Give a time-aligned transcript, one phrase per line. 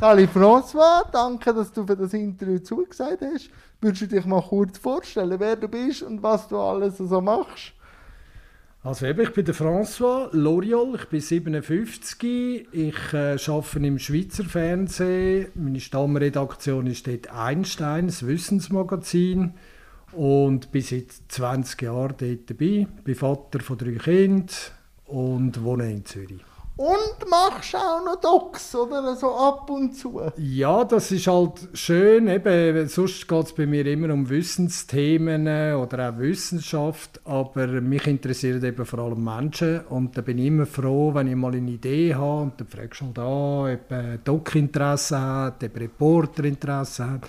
[0.00, 3.50] Sali François, danke, dass du für das Interview zugesagt hast.
[3.82, 7.74] Würdest du dich mal kurz vorstellen, wer du bist und was du alles so machst?
[8.82, 14.44] Also eben, ich bin der François Loriol, ich bin 57, ich äh, arbeite im Schweizer
[14.44, 19.52] Fernsehen, meine Stammredaktion ist dort Einstein, das Wissensmagazin
[20.12, 24.48] und bin seit 20 Jahren dort dabei, bin Vater von drei Kindern
[25.04, 26.49] und wohne in Zürich.
[26.80, 29.14] Und machst auch noch Docs, oder?
[29.14, 30.22] So ab und zu.
[30.38, 32.26] Ja, das ist halt schön.
[32.26, 37.20] Eben, sonst geht es bei mir immer um Wissensthemen oder auch Wissenschaft.
[37.26, 39.80] Aber mich interessieren eben vor allem Menschen.
[39.90, 42.44] Und da bin ich immer froh, wenn ich mal eine Idee habe.
[42.44, 47.28] Und dann fragst du halt an, ob ein Doc Interesse hat, ob Reporter Interesse hat.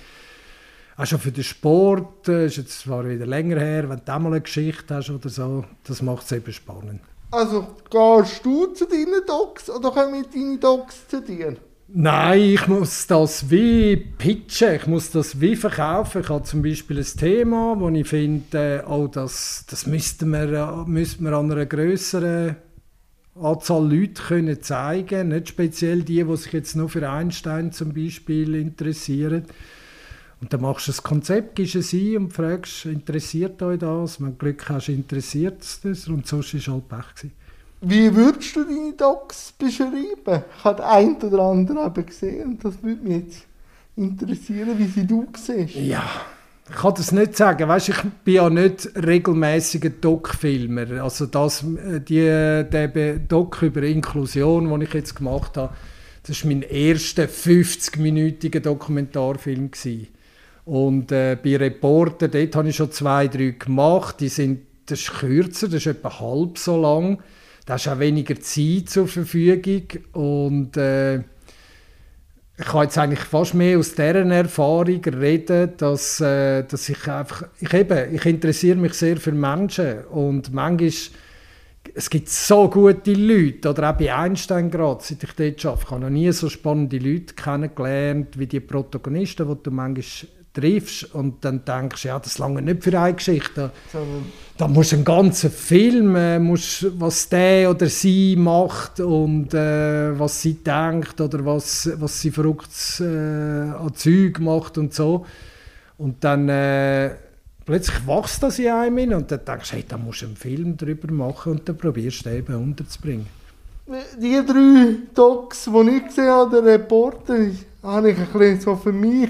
[0.95, 4.27] Auch schon für den Sport, das ist jetzt zwar wieder länger her, wenn du mal
[4.27, 7.01] eine Geschichte hast oder so, das macht es eben spannend.
[7.31, 11.55] Also gehst du zu deinen Docs oder kommen deine Docs zu dir?
[11.93, 16.21] Nein, ich muss das wie pitchen, ich muss das wie verkaufen.
[16.21, 21.23] Ich habe zum Beispiel ein Thema, wo ich finde, oh, das, das müssten wir, müssten
[21.23, 22.55] wir an einer größeren
[23.35, 28.55] Anzahl Leute können zeigen Nicht speziell die, die sich jetzt nur für Einstein zum Beispiel
[28.55, 29.45] interessieren.
[30.41, 34.19] Und dann machst du das Konzept, gibst es ein und fragst, interessiert euch das?
[34.19, 36.07] Wenn du Glück hast, interessiert es das.
[36.07, 37.15] Und sonst war es halt Pech.
[37.15, 37.31] Gewesen.
[37.81, 40.43] Wie würdest du deine Docs beschreiben?
[40.57, 43.45] Ich habe ein oder andere eben gesehen das würde mich jetzt
[43.95, 45.75] interessieren, wie sie du siehst.
[45.75, 46.03] Ja,
[46.69, 47.67] ich kann das nicht sagen.
[47.67, 51.03] Weißt, ich bin ja nicht regelmäßiger Doc-Filmer.
[51.03, 51.65] Also das,
[52.07, 55.73] die, der Doc über Inklusion, den ich jetzt gemacht habe,
[56.23, 59.71] das war mein erster 50-minütiger Dokumentarfilm.
[59.71, 60.07] Gewesen.
[60.65, 64.19] Und äh, bei Reporter, dort habe ich schon zwei, drei gemacht.
[64.19, 67.19] Die sind, das ist kürzer, das ist etwa halb so lang.
[67.65, 69.83] Da hast auch weniger Zeit zur Verfügung.
[70.13, 71.19] Und äh,
[72.61, 77.47] ich kann jetzt eigentlich fast mehr aus deren Erfahrung reden, dass, äh, dass ich einfach,
[77.59, 80.91] ich eben, ich interessiere mich sehr für Menschen und manchmal
[81.93, 85.91] es gibt so gute Leute, oder auch bei Einstein gerade, seit ich dort arbeite, ich
[85.91, 91.43] habe noch nie so spannende Leute kennengelernt wie die Protagonisten, die du manchmal triffst und
[91.45, 93.71] dann denkst, ja, das lange nicht für eine Geschichte.
[94.57, 100.17] Da musst du einen ganzen Film, äh, musst, was der oder sie macht und äh,
[100.19, 102.69] was sie denkt oder was, was sie verrückt
[102.99, 105.25] äh, an Zeug macht und so.
[105.97, 107.11] Und dann äh,
[107.65, 110.77] plötzlich wächst das in einem und dann denkst du, hey, da musst du einen Film
[110.77, 113.27] darüber machen und dann probierst du den eben unterzubringen.
[114.21, 117.35] Die drei Docs, die ich gesehen habe, der Reporter,
[117.83, 119.29] habe ich ein bisschen so für mich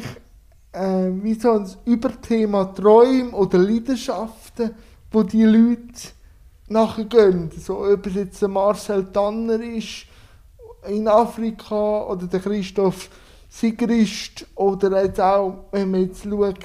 [0.72, 4.72] äh, wie so ein Überthema Träume oder Leidenschaften,
[5.12, 6.10] wo die Leute
[6.68, 7.52] nachher gehen.
[7.58, 10.06] So, ob es jetzt Marcel Tanner ist
[10.88, 13.10] in Afrika oder der Christoph
[13.50, 16.56] Sigrist oder jetzt auch, wenn man jetzt schaut,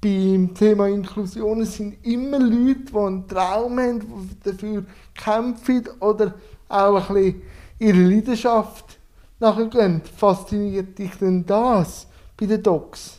[0.00, 4.84] beim Thema Inklusion, es sind immer Leute, die einen Traum haben, die dafür
[5.14, 6.34] kämpfen oder
[6.68, 7.42] auch ein bisschen
[7.78, 8.98] ihre Leidenschaft
[9.40, 10.02] nachher gehen.
[10.16, 12.05] Fasziniert dich denn das?
[12.36, 13.18] Bei den Docs?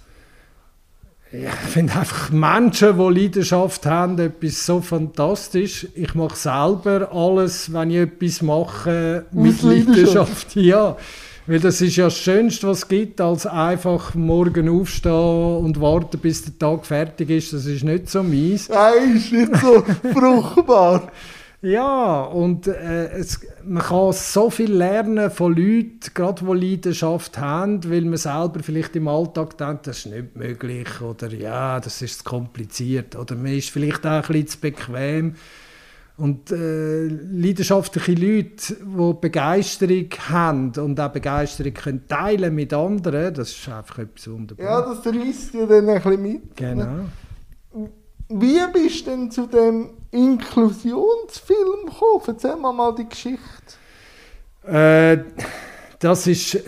[1.31, 5.85] Ja, ich finde einfach Menschen, die Leidenschaft haben, etwas so fantastisch.
[5.93, 10.55] Ich mache selber alles, wenn ich etwas mache, mit Leidenschaft.
[10.55, 10.95] Ja,
[11.45, 16.19] weil das ist ja das Schönste, was es gibt, als einfach morgen aufstehen und warten,
[16.19, 17.53] bis der Tag fertig ist.
[17.53, 18.67] Das ist nicht so mies.
[18.69, 19.83] Nein, ist nicht so
[20.13, 21.09] fruchtbar.
[21.61, 27.83] Ja, und äh, es, man kann so viel lernen von Leuten, gerade die Leidenschaft haben,
[27.89, 32.23] weil man selber vielleicht im Alltag denkt, das ist nicht möglich oder ja, das ist
[32.23, 35.35] kompliziert oder man ist vielleicht auch ein bisschen zu bequem.
[36.17, 43.51] Und äh, leidenschaftliche Leute, die Begeisterung haben und auch Begeisterung können teilen mit anderen, das
[43.51, 44.65] ist einfach etwas wunderbares.
[44.65, 46.55] Ja, das reißt ja dann ein bisschen mit.
[46.55, 47.05] Genau.
[48.29, 52.23] Wie bist du denn zu dem Inklusionsfilm gekommen?
[52.27, 53.41] Erzähl mir mal die Geschichte.
[54.65, 55.19] Äh,
[55.99, 56.59] das ist,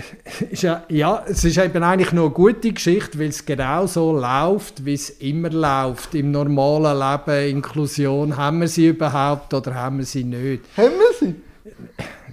[0.50, 4.12] ist, ja, ja, es ist eben eigentlich nur eine gute Geschichte, weil es genau so
[4.12, 6.16] läuft, wie es immer läuft.
[6.16, 10.64] Im normalen Leben, Inklusion, haben wir sie überhaupt oder haben wir sie nicht?
[10.76, 11.36] Haben wir sie?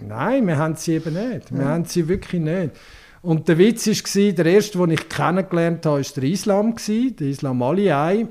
[0.06, 1.52] Nein, wir haben sie eben nicht.
[1.52, 1.68] Wir ja.
[1.68, 2.70] haben sie wirklich nicht.
[3.20, 7.62] Und der Witz war, der erste, den ich kennengelernt habe, war der Islam, der Islam
[7.62, 8.28] Aliyai.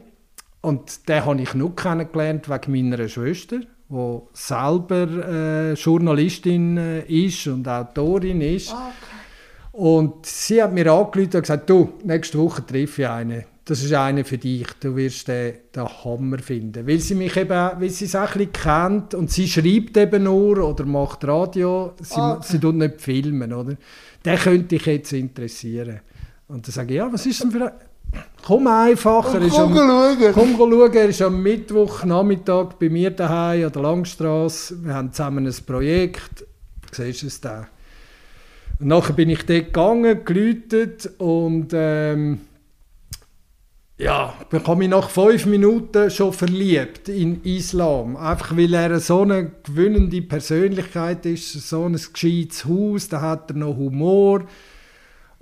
[0.65, 7.45] Und den habe ich nur kennengelernt wegen meiner Schwester, die selber äh, Journalistin äh, ist
[7.45, 8.71] und Autorin ist.
[8.71, 9.79] Ah, okay.
[9.79, 13.43] Und sie hat mir angerufen und gesagt, du, nächste Woche treffe ich einen.
[13.63, 16.87] Das ist einer für dich, du wirst den, den Hammer finden.
[16.87, 20.23] Weil sie mich eben, weil sie es auch ein bisschen kennt und sie schreibt eben
[20.23, 22.45] nur oder macht Radio, sie, ah, okay.
[22.47, 23.75] sie tut nicht filmen, oder?
[24.25, 25.99] den könnte ich jetzt interessieren.
[26.47, 27.71] Und dann sage ich, ja, was ist denn für ein...
[28.45, 33.65] Komm einfach, er ist komm am, komm schauen, er ist am Mittwochnachmittag bei mir daheim
[33.65, 34.83] an der Langstrasse.
[34.83, 36.41] Wir haben zusammen ein Projekt.
[36.41, 37.67] Du siehst es da.
[38.79, 42.41] Und nachher bin ich dort gegangen, geläutet und ähm,
[43.97, 48.17] ja, ich habe mich nach fünf Minuten schon verliebt in Islam.
[48.17, 53.55] Einfach weil er so eine gewinnende Persönlichkeit ist, so ein gescheites Haus, da hat er
[53.55, 54.41] noch Humor.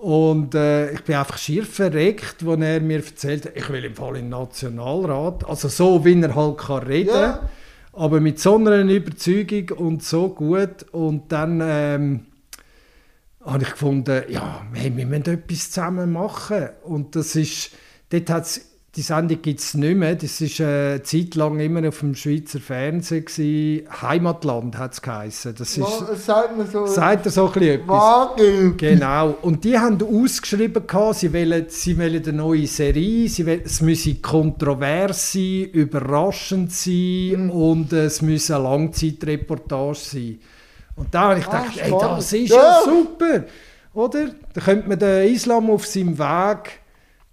[0.04, 3.96] Und äh, ich bin einfach schier verreckt, als er mir erzählt hat, ich will im
[3.96, 5.48] Fall in den Nationalrat.
[5.48, 7.22] Also so, wie er halt kann reden kann.
[7.22, 7.50] Ja.
[7.94, 10.84] Aber mit so einer Überzeugung und so gut.
[10.92, 12.26] Und dann ähm,
[13.46, 16.68] habe ich gefunden, ja, hey, wir müssen etwas zusammen machen.
[16.84, 17.72] Und das ist,
[18.10, 20.14] dort hat's, die Sendung gibt es nicht mehr.
[20.14, 23.26] Das war äh, eine Zeit lang immer auf dem Schweizer Fernsehen.
[23.26, 23.88] Gewesen.
[24.04, 25.56] Heimatland hat es geheißen.
[25.58, 25.88] Das ist,
[26.26, 26.86] Sagt mir so.
[26.86, 27.88] sagt er so ein bisschen etwas?
[27.98, 28.74] Vage.
[28.78, 29.36] Genau.
[29.42, 33.82] Und die haben ausgeschrieben, gehabt, sie wollen, sie wollen eine neue Serie, sie wollen, es
[33.82, 37.50] müsse kontrovers sein, überraschend sein Mhm.
[37.50, 40.40] und äh, es müsse eine Langzeitreportage sein.
[40.96, 42.58] Und da habe ich Ah, gedacht, ey, das ist Ja.
[42.58, 43.46] ja super,
[43.96, 44.28] oder?
[44.54, 46.80] Da könnte man den Islam auf seinem Weg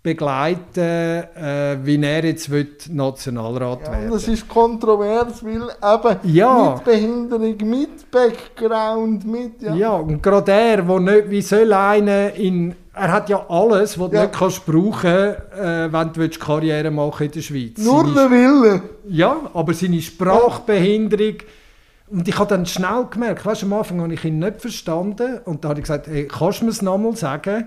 [0.02, 2.50] begleiten, äh, wie er jetzt
[2.90, 6.74] Nationalrat Ja, werden das ist kontrovers, weil eben Ja.
[6.74, 9.60] mit Behinderung, mit Background, mit.
[9.60, 9.74] Ja.
[9.74, 14.08] Ja, und gerade er, wo nicht, wie soll einer in, er hat ja alles, was
[14.10, 14.22] du Ja.
[14.22, 17.76] nicht kannst brauchen, äh, wenn du Karriere machen in der Schweiz.
[17.78, 18.82] Nur Seine, der Wille.
[19.06, 21.34] ja, aber seine Sprachbehinderung,
[22.10, 25.62] und ich habe dann schnell gemerkt, weißt, am Anfang habe ich ihn nicht verstanden und
[25.62, 27.66] da habe ich gesagt, hey, kannst du mir es nochmal sagen?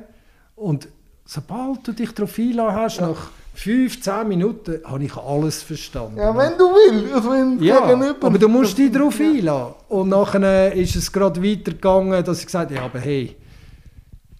[0.55, 0.87] Und
[1.25, 6.17] sobald du dich darauf einlassen hast, nach fünf, zehn Minuten, habe ich alles verstanden.
[6.17, 7.29] Ja, wenn du willst.
[7.29, 8.27] Wenn Ja, gegenüber.
[8.27, 9.73] aber du musst dich darauf einlassen.
[9.89, 13.35] Und nachher ist es gerade weitergegangen, dass ich gesagt habe, ja, aber hey,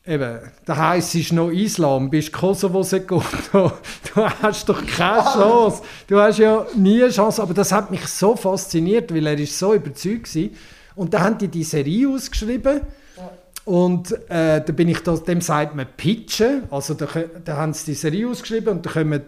[0.06, 3.24] eben, der heisst ist noch Islam, bist Kosovo-Segundo,
[4.16, 5.84] du hast doch keine Chance.
[6.08, 9.58] Du hast ja nie eine Chance, aber das hat mich so fasziniert, weil er ist
[9.58, 10.44] so überzeugt war.
[10.96, 12.82] Und dann haben die die Serie ausgeschrieben
[13.66, 17.08] und äh, da bin ich da, dem sagt man Pitchen, also da,
[17.44, 19.22] da haben sie die Serie ausgeschrieben und da kommen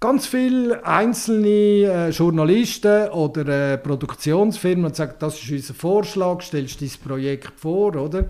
[0.00, 6.82] ganz viele einzelne äh, Journalisten oder äh, Produktionsfirmen und sagen, das ist unser Vorschlag, stellst
[6.82, 8.26] dein Projekt vor, oder?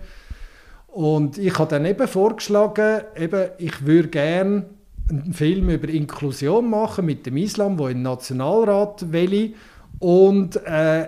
[0.87, 4.65] Und ich habe dann eben vorgeschlagen, eben, ich würde gerne
[5.09, 9.53] einen Film über Inklusion machen mit dem Islam, wo den Nationalrat will.
[9.99, 11.07] Und äh,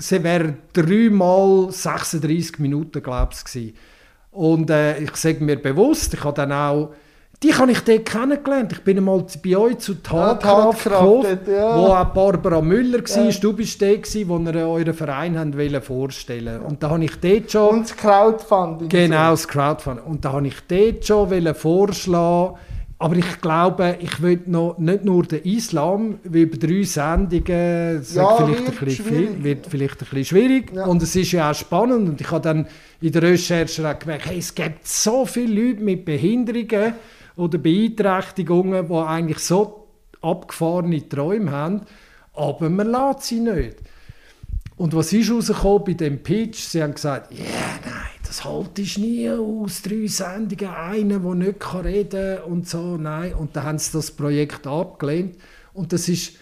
[0.00, 3.74] sie wäre dreimal 36 Minuten, glaube ich.
[4.32, 6.90] Und äh, ich sage mir bewusst, ich habe dann auch,
[7.42, 8.72] die habe ich dort kennengelernt.
[8.72, 11.78] Ich bin einmal bei euch zu Tatkraft Tatkraft gekommen, dort, ja.
[11.78, 13.24] wo auch Barbara Müller war.
[13.24, 13.40] Ja.
[13.40, 17.76] Du bist der, wo ihr euren Verein wollen vorstellen Und da habe ich dort schon...
[17.76, 18.88] Und das Crowdfunding.
[18.90, 20.04] Genau, das Crowdfunding.
[20.04, 22.56] Und da habe ich dort schon vorschlagen
[23.00, 28.14] aber ich glaube, ich will noch nicht nur den Islam, wie über drei Sendungen, das
[28.14, 29.30] Ja, wird vielleicht, wird ein bisschen schwierig.
[29.30, 30.72] viel, wird vielleicht ein bisschen schwierig.
[30.74, 30.84] Ja.
[30.84, 32.10] Und es ist ja auch spannend.
[32.10, 32.66] Und ich habe dann
[33.00, 36.92] in der Recherche auch gemerkt, hey, es gibt so viele Leute mit Behinderungen
[37.36, 39.86] oder Beeinträchtigungen, die eigentlich so
[40.20, 41.80] abgefahrene Träume haben,
[42.34, 43.76] aber man lässt sie nicht.
[44.76, 46.58] Und was ist rausgekommen bei dem Pitch?
[46.58, 47.44] Sie haben gesagt, ja,
[47.82, 49.82] nein, das haltest du nie aus.
[49.82, 53.34] Drei Sendungen, einer, der nicht kann reden kann und so, nein.
[53.34, 55.34] Und dann haben sie das Projekt abgelehnt.
[55.74, 56.34] Und das ist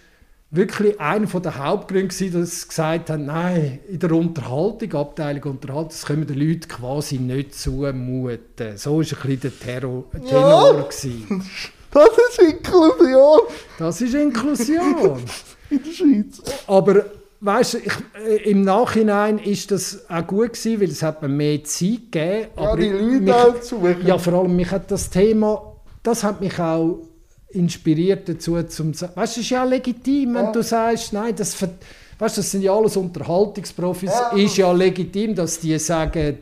[0.51, 6.05] wirklich einer der Hauptgründe, dass sie gesagt haben, nein, in der Unterhaltung, Abteilung Unterhaltung, das
[6.05, 8.77] können wir den Leuten quasi nicht zumuten.
[8.77, 10.89] So war ein bisschen der Terror, Tenor.
[10.89, 11.43] gewesen.
[11.91, 13.41] Das ist Inklusion
[13.79, 15.23] Das ist Inklusion.
[15.71, 16.43] in der Schweiz.
[16.67, 17.07] Aber
[17.41, 17.93] weißt du, ich,
[18.27, 22.47] äh, im Nachhinein ist das auch gut gewesen, weil es hat mir mehr Zeit gegeben.
[22.57, 23.87] Ja, aber die ich- Leute mich- auch zu.
[24.05, 26.99] Ja, vor allem mich hat das Thema, das hat mich auch
[27.51, 30.53] inspiriert dazu, zum zu- weißt du, es ist ja legitim, wenn Ja.
[30.53, 34.37] du sagst, nein, das, weißt, du, das sind ja alles Unterhaltungsprofis, Ja.
[34.37, 36.39] ist ja legitim, dass die sagen,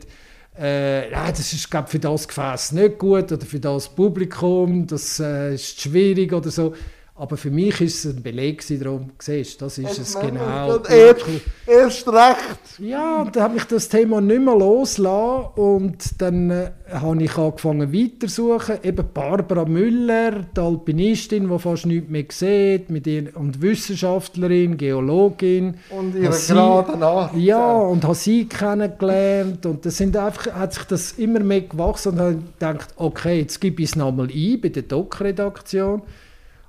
[0.58, 5.20] äh, ja, das ist glaub, für das Gefäß nicht gut oder für das Publikum, das
[5.20, 6.72] äh, ist schwierig oder so.
[7.18, 10.78] Aber für mich ist es ein Beleg darum, siehst das ist es Jetzt genau.
[10.84, 11.24] Erst,
[11.66, 12.78] erst recht.
[12.78, 17.34] Ja, und dann habe ich das Thema nicht mehr losgelassen und dann äh, habe ich
[17.38, 18.80] angefangen weitersuchen.
[18.82, 25.76] Eben Barbara Müller, die Alpinistin, die fast nichts mehr sieht, mit ihr, und Wissenschaftlerin, Geologin.
[25.88, 27.34] Und ihre sie- gerade nach.
[27.34, 32.12] Ja, und habe sie kennengelernt und das sind einfach, hat sich das immer mehr gewachsen
[32.12, 36.02] und habe gedacht, okay, jetzt gebe ich es nochmal ein bei der Doc-Redaktion.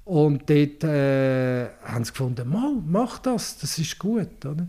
[0.07, 4.45] Und dort äh, haben sie gefunden, mal, mach das, das ist gut.
[4.45, 4.65] Oder?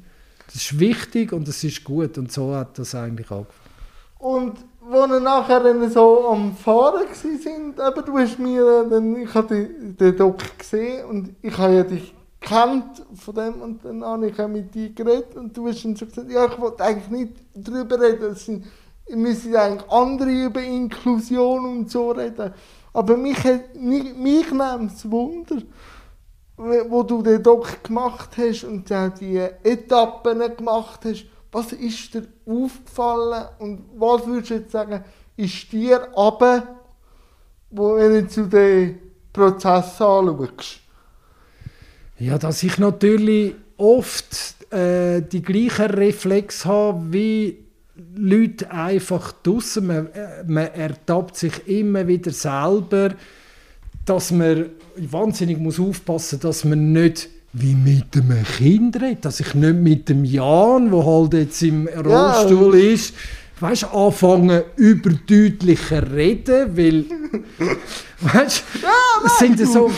[0.46, 2.18] Das ist wichtig und das ist gut.
[2.18, 3.46] Und so hat das eigentlich angefangen.
[4.18, 9.32] Und wo wir nachher dann so am Fahren sind, eben, du hast mir dann, ich
[9.32, 14.28] habe den Doc gesehen und ich habe ja dich kennt von dem und dann habe
[14.28, 17.10] ich auch mit dir geredet und du hast dann so gesagt, ja, ich wollte eigentlich
[17.10, 18.64] nicht darüber reden, es sind,
[19.06, 22.52] wir müssen eigentlich andere über Inklusion und so reden.
[22.92, 23.38] Aber mich,
[23.74, 25.62] mich, nimmt es Wunder,
[26.56, 32.26] wo du den Doc gemacht hast und auch die Etappen gemacht hast, was ist dir
[32.46, 35.04] aufgefallen und was würdest du jetzt sagen,
[35.36, 36.80] ist dir aber,
[37.70, 38.98] wenn du zu den
[39.32, 40.80] Prozess anschaust?
[42.18, 47.67] Ja, dass ich natürlich oft äh, die gleichen Reflex habe wie
[48.16, 49.86] Leute einfach draussen.
[49.86, 53.14] Man, äh, man ertappt sich immer wieder selber,
[54.04, 59.24] dass man wahnsinnig muss aufpassen muss, dass man nicht wie mit einem Kind redet.
[59.24, 62.92] Dass ich nicht mit dem Jan, der halt jetzt im Rollstuhl ja.
[62.92, 63.14] ist,
[63.60, 67.04] weißt, anfangen überdeutlicher reden, weil
[68.20, 69.90] weißt, ja, es sind so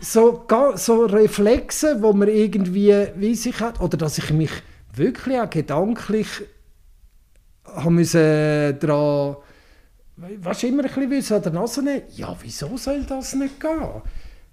[0.00, 0.46] so,
[0.76, 4.50] so Reflexe, wo man irgendwie wie sich hat, oder dass ich mich
[4.94, 6.28] wirklich auch gedanklich
[7.76, 9.36] haben müssen daran,
[10.16, 14.02] was immer ein bisschen an der Nase nehmen, ja, wieso soll das nicht gehen?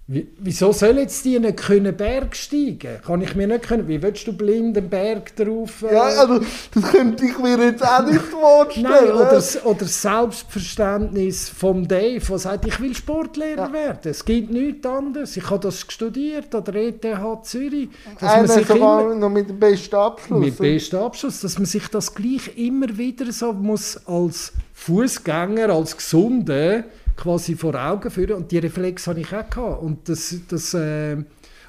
[0.08, 3.00] Wie, wieso soll jetzt die nicht können Berg steigen?
[3.04, 3.88] Kann ich mir nicht können.
[3.88, 5.82] Wie willst du blind einen Berg drauf?
[5.82, 5.94] Äh...
[5.94, 6.40] Ja, also
[6.72, 8.86] das könnte ich mir jetzt auch nicht vorstellen.
[8.88, 13.72] Nein, oder, oder das Selbstverständnis vom Dave, der sagt, ich will Sportlehrer ja.
[13.72, 13.98] werden.
[14.04, 15.36] Es gibt nichts anderes.
[15.36, 17.04] Ich habe das studiert an der ETH
[17.42, 17.88] Zürich.
[18.20, 20.38] Dass Einer man sich immer, noch mit dem besten Abschluss.
[20.38, 25.70] Mit dem besten Abschluss, dass man sich das gleich immer wieder so muss als Fußgänger,
[25.70, 26.84] als Gesunde
[27.16, 28.36] quasi vor Augen führen.
[28.36, 29.48] Und die Reflex hatte ich auch.
[29.48, 29.82] Gehabt.
[29.82, 31.16] Und, das, das, äh,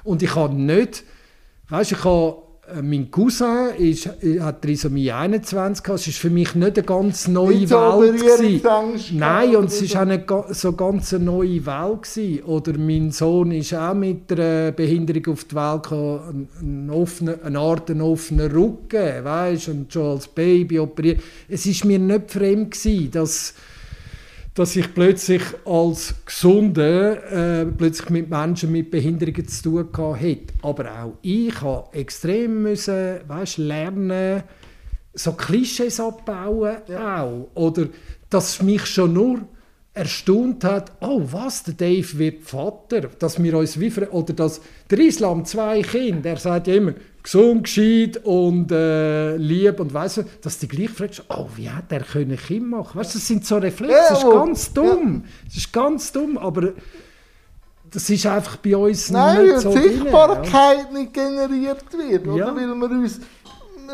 [0.04, 1.04] und ich habe nicht,
[1.68, 6.00] weißt ich habe, äh, mein Cousin ist, äh, hat Trisomie 21 gehabt.
[6.00, 8.62] Es war für mich nicht eine ganz neue nicht Welt.
[8.62, 12.02] So Nein, und es war auch nicht so ganz eine neue Welt.
[12.02, 12.42] Gewesen.
[12.44, 17.58] Oder mein Sohn ist auch mit einer Behinderung auf die Welt gekommen, eine, offene, eine
[17.58, 21.20] Art einen offenen Rücken, weißt, und schon als Baby operiert.
[21.48, 23.54] Es war mir nicht fremd, gewesen, dass
[24.58, 30.38] dass ich plötzlich als Gesunde äh, plötzlich mit Menschen mit Behinderungen zu tun hatte.
[30.62, 34.42] Aber auch ich habe extrem müssen, weißt, lernen,
[35.14, 37.22] so Klischees abbauen ja.
[37.22, 37.48] auch.
[37.54, 37.86] Oder
[38.30, 39.40] dass mich schon nur
[39.94, 44.60] erstaunt hat, oh was, der Dave wird Vater, dass wir uns wie oder dass
[44.90, 50.18] der Islam zwei Kinder, er sagt ja immer, gesund, gescheit und äh, lieb und weißt
[50.18, 52.98] du, dass die gleich fragst, oh, wie hat er können Kind machen?
[52.98, 55.24] Weißt du, das sind so Reflexe, das ist ganz dumm.
[55.46, 56.72] Das ist ganz dumm, aber
[57.90, 60.98] das ist einfach bei uns Nein, nicht so Nein, Sichtbarkeit ja.
[60.98, 62.36] nicht generiert wird, oder?
[62.36, 62.56] Ja.
[62.56, 63.20] Weil wir uns,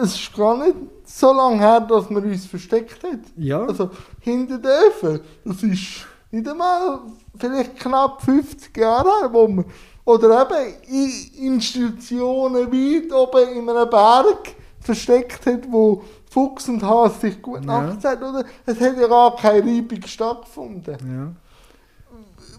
[0.03, 3.21] es ist gar nicht so lange her, dass man uns versteckt hat.
[3.37, 3.65] Ja.
[3.65, 3.91] Also
[4.21, 7.01] hinter den Öfen, das ist nicht einmal
[7.39, 9.65] vielleicht knapp 50 Jahre her, wo man
[10.05, 17.21] oder eben in Institutionen weit oben in einem Berg versteckt hat, wo Fuchs und Hase
[17.21, 17.81] sich gut ja.
[17.81, 20.97] nachgesagt oder Es hat ja gar keine Reibung stattgefunden.
[21.01, 21.33] Ja.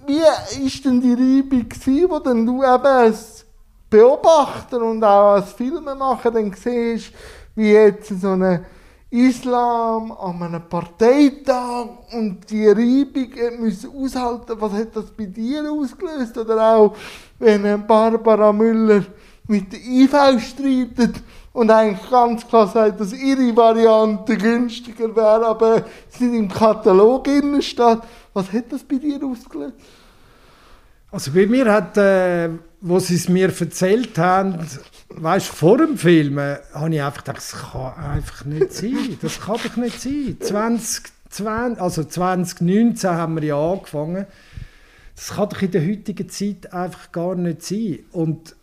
[0.07, 3.45] Wie war denn die Reibung, gewesen, wo dann du eben als
[3.89, 7.11] Beobachter und auch als Filmemacher dann siehst,
[7.55, 8.65] wie jetzt so eine
[9.15, 14.59] Islam an einem Parteitag und die Reibung müssen aushalten.
[14.59, 16.37] Was hat das bei dir ausgelöst?
[16.37, 16.95] Oder auch,
[17.39, 19.05] wenn Barbara Müller
[19.47, 21.21] mit der IV streitet
[21.53, 27.61] und eigentlich ganz klar sagt, dass ihre Variante günstiger wäre, aber sie im Katalog innen
[27.61, 27.99] steht.
[28.33, 29.75] Was hat das bei dir ausgelöst?
[31.11, 32.49] Also bei mir hat, äh,
[32.81, 34.67] wo sie es mir erzählt haben,
[35.09, 39.17] weißt, vor dem Film, äh, habe ich einfach gedacht, das kann einfach nicht sein.
[39.21, 40.37] Das kann doch nicht sein.
[40.39, 44.25] 20, 20, also 2019 haben wir ja angefangen.
[45.15, 47.99] Das kann doch in der heutigen Zeit einfach gar nicht sein.
[48.11, 48.55] Und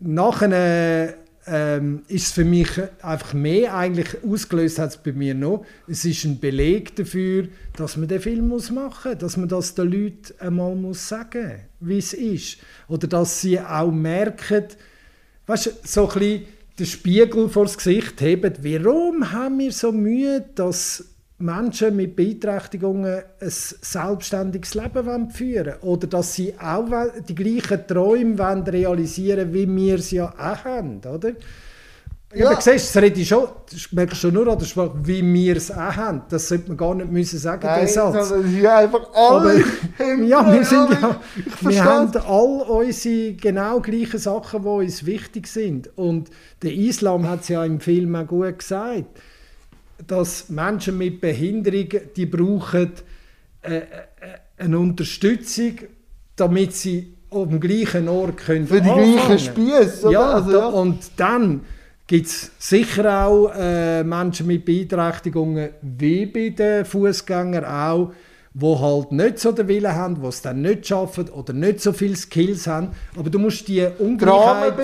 [0.00, 1.14] nachher
[1.46, 2.68] ähm, ist es für mich
[3.02, 5.64] einfach mehr eigentlich ausgelöst hat es bei mir noch.
[5.88, 9.90] Es ist ein Beleg dafür, dass man den Film muss machen dass man das den
[9.90, 12.58] Leuten einmal muss sagen, wie es ist,
[12.88, 14.64] oder dass sie auch merken,
[15.46, 16.44] weißt so ein bisschen
[16.78, 18.54] den Spiegel vor das Gesicht heben.
[18.62, 21.11] Warum haben wir so Mühe, dass
[21.42, 25.80] Menschen mit Beeinträchtigungen ein selbstständiges Leben führen wollen.
[25.82, 26.88] Oder dass sie auch
[27.28, 31.00] die gleichen Träume realisieren wollen, wie wir sie ja auch haben.
[31.04, 31.32] Oder?
[32.34, 32.50] Ja.
[32.50, 35.56] Aber siehst, das rede ich schon, das merkst schon nur an der Sprache, wie wir
[35.56, 36.22] es auch haben.
[36.30, 38.14] Das sollte man gar nicht müssen sagen, Nein, Satz.
[38.14, 39.64] Das ist ja einfach alle
[39.98, 41.20] Aber, Ja, wir, sind ja,
[41.60, 45.90] wir haben all unsere genau gleichen Sachen, die uns wichtig sind.
[45.98, 46.30] Und
[46.62, 49.04] der Islam hat es ja im Film auch gut gesagt
[50.06, 52.92] dass Menschen mit Behinderung, die brauchen
[53.62, 53.82] äh, äh,
[54.58, 55.74] eine Unterstützung,
[56.36, 59.14] damit sie auf dem gleichen Ort können Für die anfangen.
[59.14, 60.12] gleichen Spieße?
[60.12, 60.66] Ja, Also, ja.
[60.66, 61.60] und dann
[62.06, 68.12] gibt es sicher auch äh, Menschen mit Beeinträchtigungen, wie bei den Fußgängern auch,
[68.54, 71.92] die halt nicht so den Willen haben, die es dann nicht schaffen oder nicht so
[71.92, 72.88] viele Skills haben.
[73.16, 74.74] Aber du musst die Ungleichheit...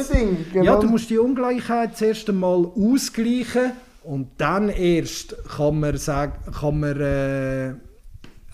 [0.54, 3.72] Ja, du musst die Ungleichheit zuerst einmal ausgleichen
[4.08, 7.74] und dann erst kann man, sagen, kann man äh,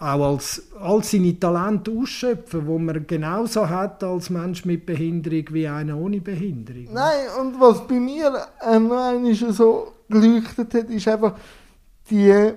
[0.01, 5.69] auch als, all seine Talente ausschöpfen, wo man genauso hat als Mensch mit Behinderung wie
[5.69, 6.89] einer ohne Behinderung.
[6.93, 8.35] Nein, und was bei mir
[8.69, 11.37] ähm, einmal so geleuchtet hat, ist einfach
[12.11, 12.51] die,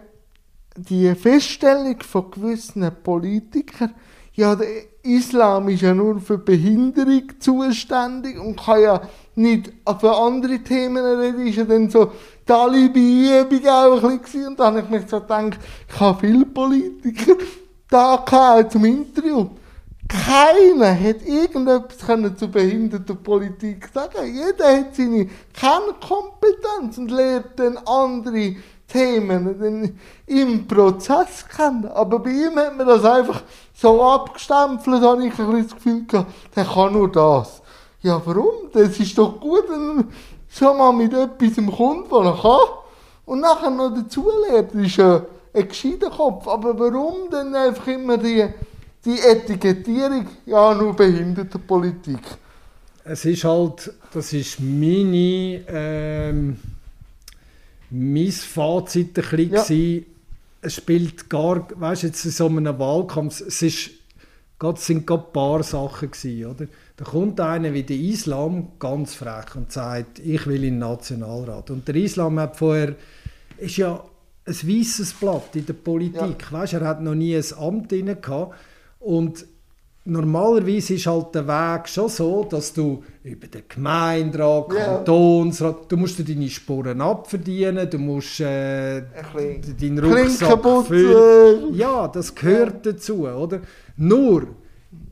[0.76, 3.94] die Feststellung von gewissen Politikern,
[4.38, 4.68] ja, der
[5.02, 9.02] Islam ist ja nur für Behinderung zuständig und kann ja
[9.34, 12.12] nicht für andere Themen reden, ist ja dann so
[12.46, 14.50] Taliban-Übung auch ein bisschen.
[14.50, 15.58] Und dann habe ich mir so gedacht,
[15.90, 17.34] ich habe viele Politiker
[17.90, 19.50] da gehabt zum Interview.
[20.08, 24.24] Keiner hat irgendetwas können zur behinderten Politik sagen.
[24.24, 28.56] Jeder hat seine Kernkompetenz und lernt dann andere
[28.88, 31.88] Themen dann im Prozess kennen.
[31.88, 36.32] Aber bei ihm hat man das einfach so abgestempelt, habe ich ein das Gefühl gehabt,
[36.56, 37.62] der kann nur das.
[38.02, 38.70] Ja, warum?
[38.72, 40.04] Das ist doch gut, wenn er
[40.50, 42.78] schon mal mit etwas im kommt, was er kann.
[43.26, 44.74] Und nachher noch dazu lernt.
[44.74, 45.22] Das ist ja
[45.54, 46.48] ein gescheiter Kopf.
[46.48, 48.46] Aber warum denn einfach immer die,
[49.04, 50.28] die Etikettierung?
[50.46, 52.22] Ja, nur Behindertenpolitik.
[53.04, 56.58] Es ist halt, das ist meine, ähm,
[57.90, 59.64] mein Fazit ein bisschen Ja.
[59.64, 60.06] gewesen.
[60.62, 63.92] Es spielt gar, weißt du, jetzt in so einem Wahlkampf, es ist,
[64.58, 66.68] gerade, es sind gerade ein paar Sachen gewesen, oder?
[66.98, 71.70] Da kommt einer wie der Islam ganz frech und sagt, ich will in den Nationalrat.
[71.70, 72.96] Und der Islam hat vorher,
[73.58, 74.04] ist ja
[74.46, 78.56] ein weißes Blatt in der Politik, weißt, er hat noch nie ein Amt inne gehabt
[79.00, 79.46] und
[80.08, 84.86] normalerweise ist halt der Weg schon so, dass du über den Gemeinderat, Ja.
[84.96, 89.02] Kantonsrat, du musst deine Spuren abverdienen, du musst äh,
[89.80, 91.74] deinen Rucksack füllen.
[91.76, 93.60] Ja, das gehört dazu, oder?
[93.98, 94.48] Nur,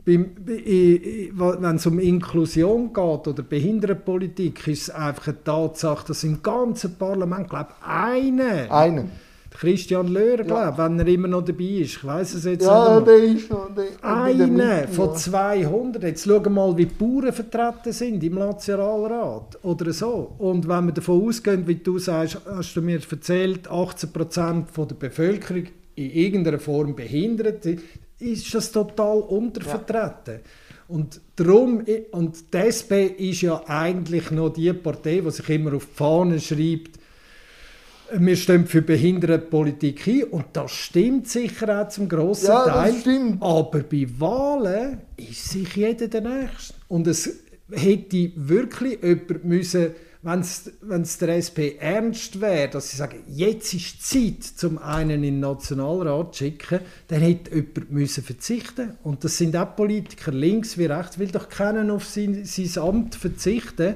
[0.06, 6.94] wenn es um Inklusion geht oder Behindertenpolitik, ist es einfach eine Tatsache, dass im ganzen
[6.94, 9.10] Parlament, glaube ich, einer, Einen.
[9.58, 10.70] Christian Löhr, Ja.
[10.70, 13.16] glaube wenn er immer noch dabei ist, ich weiß es jetzt Ja, nicht mehr.
[13.18, 13.74] der ist noch.
[13.74, 15.14] Der, Eine von ja.
[15.14, 16.02] 200.
[16.02, 20.32] Jetzt schau mal, wie die Bauern vertreten sind im Nationalrat oder so.
[20.38, 24.94] Und wenn wir davon ausgehen, wie du sagst, hast du mir erzählt, 18% von der
[24.96, 25.64] Bevölkerung
[25.94, 27.64] in irgendeiner Form behindert,
[28.18, 30.40] ist das total untervertreten.
[30.88, 35.86] Und darum, und die SP ist ja eigentlich noch die Partei, die sich immer auf
[35.86, 36.98] die Fahne schreibt,
[38.12, 42.92] wir stehen für Behindertenpolitik ein und das stimmt sicher auch zum grossen Ja, Teil.
[42.92, 43.42] das stimmt.
[43.42, 46.74] Aber bei Wahlen ist sich jeder der Nächste.
[46.88, 47.30] Und es
[47.70, 49.90] hätte wirklich jemand müssen,
[50.22, 50.40] wenn
[51.02, 55.40] es der SP ernst wäre, dass sie sagen, jetzt ist Zeit, zum einen in den
[55.40, 60.86] Nationalrat zu schicken, dann hätte jemand müssen verzichten Und das sind auch Politiker, links wie
[60.86, 63.94] rechts, will doch keiner auf sein, sein Amt verzichten.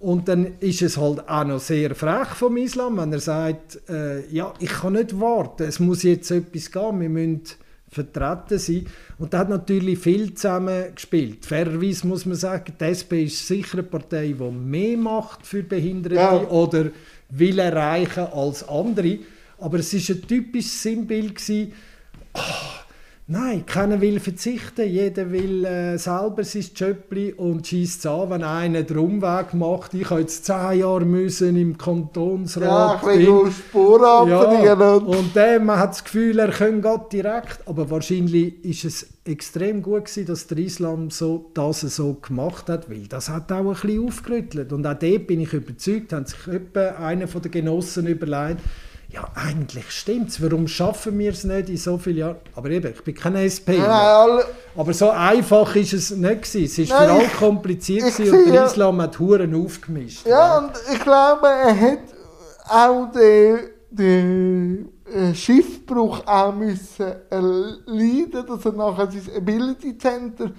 [0.00, 4.26] Und dann ist es halt auch noch sehr frech vom Islam, wenn er sagt, äh,
[4.30, 7.42] ja, ich kann nicht warten, es muss jetzt etwas gehen, wir müssen
[7.90, 8.86] vertreten sein.
[9.18, 11.44] Und da hat natürlich viel zusammengespielt.
[11.46, 16.16] Fairerweise muss man sagen, die SP ist sicher eine Partei, die mehr macht für Behinderte
[16.16, 16.32] Ja.
[16.48, 16.90] oder
[17.30, 19.18] will erreichen als andere.
[19.58, 21.72] Aber es ist ein typisches Sinnbild gewesen,
[23.30, 24.88] Nein, keiner will verzichten.
[24.88, 29.92] Jeder will äh, selber sein Jöppli und schießt es an, wenn einer den Umweg macht.
[29.92, 33.04] Ich habe jetzt zehn Jahre müssen im Ja, Kantonsrat.
[33.04, 33.52] ein bisschen Ding.
[33.52, 34.64] Spuren abverdienen.
[34.80, 37.58] ja, und- der, man hat das Gefühl, er könnte Gott direkt.
[37.66, 42.88] Aber wahrscheinlich ist es extrem gut gewesen, dass der Islam so, das so gemacht hat,
[42.88, 44.72] weil das hat auch ein bisschen aufgerüttelt.
[44.72, 48.62] Und auch dort bin ich überzeugt, hat sich etwa einer von den Genossen überlegt,
[49.10, 50.42] ja, eigentlich stimmt es.
[50.42, 52.36] Warum schaffen wir es nicht in so vielen Jahren?
[52.54, 53.78] Aber eben, ich bin kein SP.
[53.78, 54.44] Nein, alle,
[54.76, 56.82] Aber so einfach ist es nicht gewesen.
[56.82, 58.64] Es war Nein, für alle ich- kompliziert ich gewesen und der ja.
[58.66, 60.26] Islam hat Huren aufgemischt.
[60.26, 61.98] Ja, und ich glaube, er hat
[62.68, 63.58] auch den,
[63.90, 70.50] den äh, Schiffbruch auch müssen erleiden, dass er nachher sein Ability Center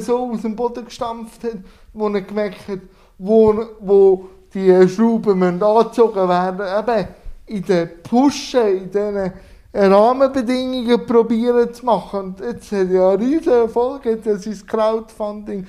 [0.00, 1.58] so aus dem Boden gestampft hat,
[1.92, 2.80] wo er gemerkt hat,
[3.18, 7.08] wo, wo die Schrauben müssen angezogen werden Eben
[7.48, 9.32] in den Pushen, in diesen
[9.72, 12.20] Rahmenbedingungen probieren zu machen.
[12.20, 15.66] Und jetzt hat ja einen riesen Erfolg, jetzt er sein Crowdfunding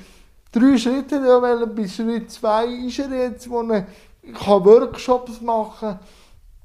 [0.51, 1.75] drei Schritte wollen.
[1.75, 3.85] Bis Schritt zwei ist er jetzt, wo er
[4.33, 5.97] kann Workshops machen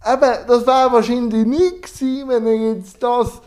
[0.02, 0.14] kann.
[0.14, 3.40] eben, das wäre wahrscheinlich nie gewesen, wenn er jetzt das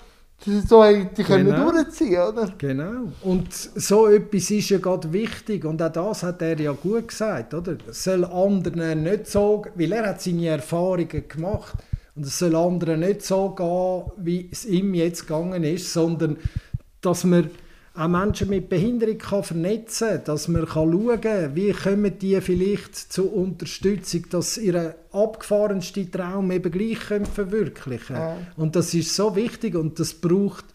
[0.45, 1.28] so hätte genau.
[1.28, 2.54] können durchziehen oder?
[2.58, 3.12] Genau.
[3.23, 5.65] Und so etwas ist ja gerade wichtig.
[5.65, 7.78] Und auch das hat er ja gut gesagt, oder?
[7.89, 11.76] Es soll anderen nicht so, weil er hat seine Erfahrungen gemacht.
[12.15, 16.38] Und es soll anderen nicht so gehen, wie es ihm jetzt gegangen ist, sondern
[17.02, 17.50] dass man
[17.97, 22.39] auch Menschen mit Behinderung kann vernetzen kann, dass man kann schauen kann, wie kommen die
[22.41, 28.19] vielleicht zur Unterstützung, dass ihre abgefahrenste Traum eben gleich können verwirklichen können.
[28.19, 28.38] Ja.
[28.55, 30.65] Und das ist so wichtig und das braucht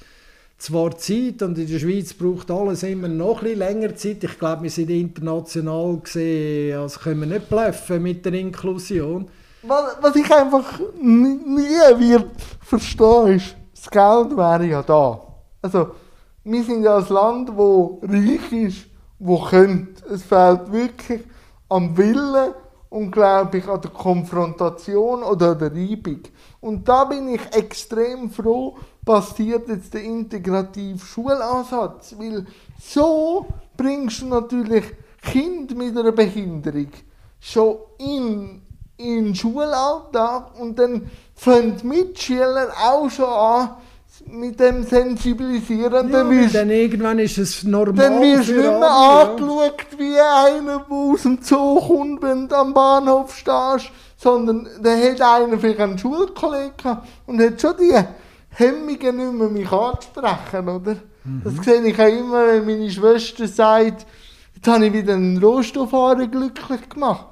[0.58, 4.24] zwar Zeit und in der Schweiz braucht alles immer noch ein länger Zeit.
[4.24, 9.28] Ich glaube, wir sind international gesehen, also können wir nicht bluffen mit der Inklusion.
[9.62, 12.30] Was, was ich einfach nie, nie wird
[12.60, 15.20] verstehen ist, das Geld wäre ja da.
[15.62, 15.92] Also,
[16.44, 18.86] wir sind ja ein Land, das reich ist,
[19.18, 20.04] das könnte.
[20.12, 21.20] Es fehlt wirklich
[21.68, 22.54] am Willen
[22.90, 26.20] und, glaube ich, an der Konfrontation oder an der Reibung.
[26.60, 32.46] Und da bin ich extrem froh, passiert jetzt der integrative Schulansatz, weil
[32.80, 34.84] so bringst du natürlich
[35.22, 36.88] Kind mit einer Behinderung
[37.40, 38.62] schon in,
[38.96, 43.70] in den Schulalltag und dann fangen Mitschüler auch schon an,
[44.26, 46.10] mit dem Sensibilisieren.
[46.10, 47.94] Ja, wirst, dann irgendwann ist es normal.
[47.94, 52.56] Dann wirst du nicht mehr angeschaut wie einer, der aus dem Zoo kommt, wenn du
[52.56, 57.98] am Bahnhof stehst, sondern dann hat einer vielleicht einen Schulkollegen und hat schon die
[58.50, 60.96] Hemmungen nicht mehr, mich anzusprechen, oder?
[61.24, 61.42] Mhm.
[61.44, 64.06] Das sehe ich auch immer, wenn meine Schwester sagt,
[64.54, 67.26] jetzt habe ich wieder einen Rohstofffahrer glücklich gemacht.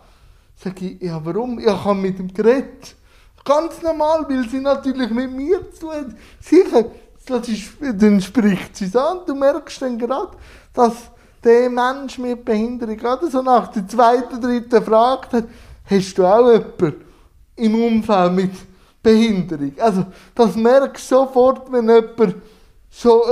[0.57, 1.59] Sag ich, ja warum?
[1.59, 2.97] Ich habe mit ihm geredet.
[3.44, 6.85] Ganz normal, weil sie natürlich mit mir zu tun Sicher,
[7.26, 9.20] das ist, dann spricht sie es an.
[9.26, 10.33] Du merkst dann gerade,
[10.74, 10.94] dass
[11.42, 15.44] der Mensch mit Behinderung gerade so nach der zweiten, dritten Frage hat,
[15.85, 17.05] hast du auch jemanden
[17.57, 18.53] im Umfeld mit
[19.03, 19.72] Behinderung?
[19.79, 22.37] Also, das merkst du sofort, wenn jemand
[22.90, 23.22] so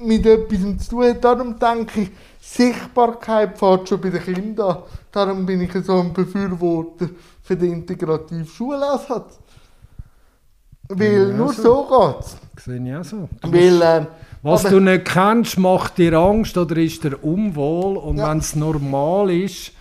[0.00, 1.24] mit etwas zu tun hat.
[1.24, 2.10] Darum denke ich,
[2.52, 4.82] Sichtbarkeit fährt schon bei den Kindern an.
[5.12, 7.08] Darum bin ich so ein Befürworter
[7.42, 9.38] für den integrativen Schulansatz.
[10.88, 12.64] Weil nur so, so geht es.
[12.64, 13.28] Sehe ich auch so.
[13.42, 14.06] Weil, äh,
[14.42, 17.96] was du nicht kennst, macht dir Angst oder ist dir unwohl.
[17.96, 18.30] Und ja.
[18.30, 19.72] wenn es normal ist,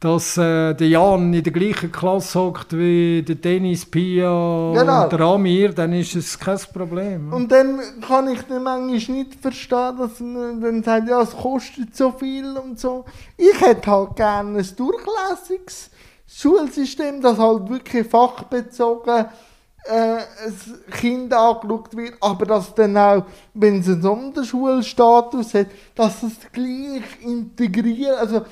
[0.00, 5.04] dass äh, der Jan in der gleichen Klasse hockt wie der Dennis, Pia genau.
[5.04, 7.30] und der Amir, dann ist es kein Problem.
[7.30, 11.94] Und dann kann ich dann manchmal nicht verstehen, dass man dann sagt, ja, es kostet
[11.94, 13.04] so viel und so.
[13.36, 15.90] Ich hätte halt gerne ein durchlässiges
[16.26, 19.26] Schulsystem, das halt wirklich fachbezogen
[19.84, 26.22] äh, ein Kind angeschaut wird, aber dass dann auch, wenn es einen Sonderschulstatus hat, dass
[26.22, 28.42] es gleich integriert, also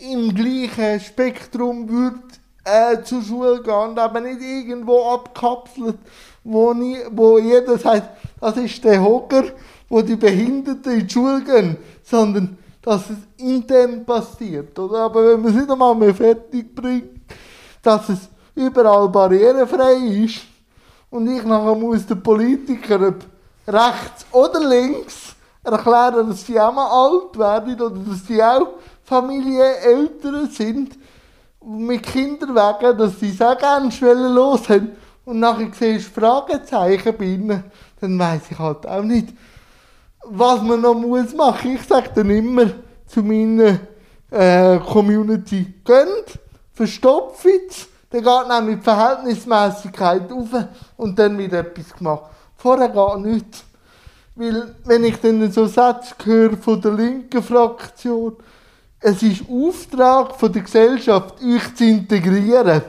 [0.00, 5.98] im gleichen Spektrum wird äh, zur Schule gehen und aber nicht irgendwo abkapselt,
[6.44, 8.08] wo, nie, wo jeder sagt,
[8.40, 9.44] das ist der Hocker,
[9.88, 14.78] wo die Behinderten in die Schule gehen, sondern dass es intern passiert.
[14.78, 15.00] Oder?
[15.00, 17.20] Aber wenn man es nicht einmal mehr fertig bringt,
[17.82, 20.40] dass es überall barrierefrei ist,
[21.10, 23.16] und ich nachher muss den Politikern
[23.66, 28.68] rechts oder links erklären, dass sie auch mal alt werden oder dass sie auch
[29.10, 30.96] Familieneltern sind
[31.64, 33.90] mit Kindern wegen, dass sie es auch gerne
[34.28, 34.92] los haben.
[35.24, 37.64] Und nachher siehst du Fragezeichen bei ihnen,
[38.00, 39.30] dann weiss ich halt auch nicht,
[40.26, 41.74] was man noch muss machen.
[41.74, 42.66] Ich sage dann immer
[43.04, 43.80] zu meiner
[44.30, 46.38] äh, Community, gönnt,
[46.72, 50.48] verstopft dann geht nämlich die Verhältnismäßigkeit auf
[50.96, 52.30] und dann wird etwas gemacht.
[52.56, 53.64] Vorher geht nichts.
[54.36, 58.36] Weil, wenn ich dann so Sätze höre von der linken Fraktion,
[59.00, 62.82] es ist Auftrag von der Gesellschaft, euch zu integrieren,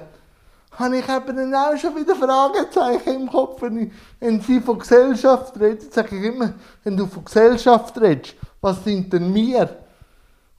[0.71, 3.61] habe ich eben dann auch schon wieder Fragezeichen im Kopf.
[3.61, 8.35] Wenn, ich, wenn sie von Gesellschaft reden, sage ich immer, wenn du von Gesellschaft redest,
[8.59, 9.77] was sind denn wir?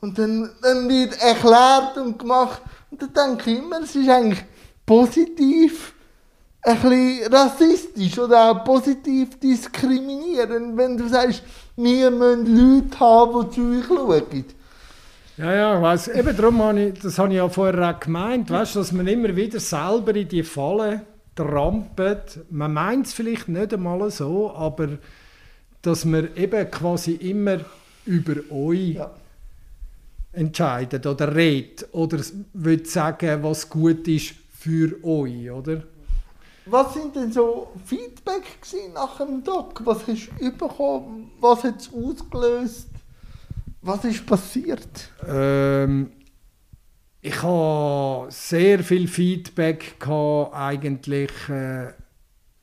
[0.01, 2.63] Und dann, dann wird erklärt und gemacht.
[2.91, 4.45] Und dann denke ich immer, es ist eigentlich
[4.85, 5.95] positiv
[6.63, 11.43] ein bisschen rassistisch oder auch positiv diskriminieren, wenn du sagst,
[11.77, 14.45] wir müssen Leute haben, die zu euch schauen.
[15.43, 18.77] Ja, ja, weiss, eben darum habe ich, das habe ich ja vorher auch gemeint, weißt,
[18.77, 22.39] dass man immer wieder selber in die Falle trampelt.
[22.49, 24.99] Man meint es vielleicht nicht einmal so, aber
[25.83, 27.59] dass man eben quasi immer
[28.07, 29.11] über euch ja.
[30.31, 32.21] entscheidet oder redet oder
[32.53, 35.83] will sagen, was gut ist für euch, oder?
[36.67, 38.45] Was sind denn so Feedback
[38.95, 39.85] nach dem Doc?
[39.85, 41.33] Was hast du bekommen?
[41.41, 42.92] Was hat es ausgelöst?
[43.83, 45.11] Was ist passiert?
[45.27, 46.13] Ähm,
[47.21, 51.89] ich habe sehr viel Feedback gehabt, eigentlich, äh,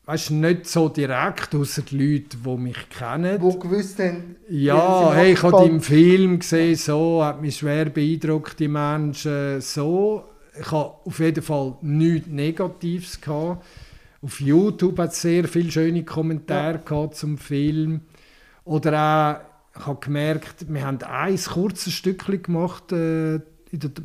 [0.05, 3.41] weißt, nicht so direkt, außer die Leute, die mich kennen.
[3.41, 8.59] Wo gewusst haben, ja, hey, ich habe im Film gesehen, so, hat mich schwer beeindruckt,
[8.59, 10.23] die Menschen, so.
[10.57, 13.65] Ich habe auf jeden Fall nichts Negatives gehabt.
[14.21, 17.11] Auf YouTube hat es sehr viele schöne Kommentare ja.
[17.11, 18.01] zum Film.
[18.65, 23.39] Oder auch, ich habe gemerkt, wir haben ein kurzes Stückchen gemacht, äh,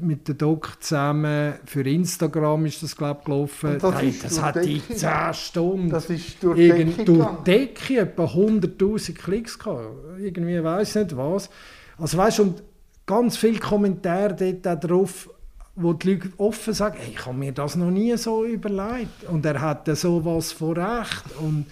[0.00, 1.54] mit der Doc zusammen.
[1.64, 3.78] Für Instagram ist das, glaube ich, gelaufen.
[3.80, 5.90] das, hey, das hat die 10 Stunden.
[5.90, 9.88] Das ist durch Decke Durch Decke etwa 100'000 Klicks gehabt.
[10.18, 11.48] Irgendwie, weiß nicht was.
[11.96, 12.62] Also weißt und
[13.06, 15.30] ganz viele Kommentare dort drauf,
[15.76, 19.24] wo die Leute offen sagen, hey, ich habe mir das noch nie so überlegt.
[19.28, 21.24] Und er hatte sowas von Recht.
[21.40, 21.66] Und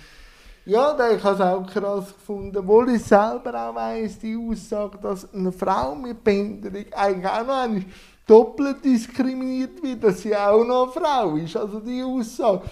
[0.64, 5.32] ja, ich habe es auch krass gefunden, obwohl ich selber auch weiss, die Aussage, dass
[5.34, 7.84] eine Frau mit Behinderung eigentlich auch noch eine
[8.26, 11.56] doppelt diskriminiert wird, dass sie auch noch eine Frau ist.
[11.56, 12.62] Also die Aussage.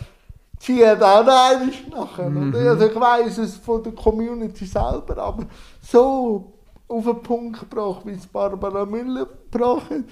[0.60, 2.30] Sie hat auch noch eine nachher.
[2.30, 2.54] Mhm.
[2.54, 5.44] Also ich weiss es von der Community selber, aber
[5.80, 6.52] so
[6.86, 10.04] auf den Punkt gebracht, wie es Barbara Müller gebracht hat,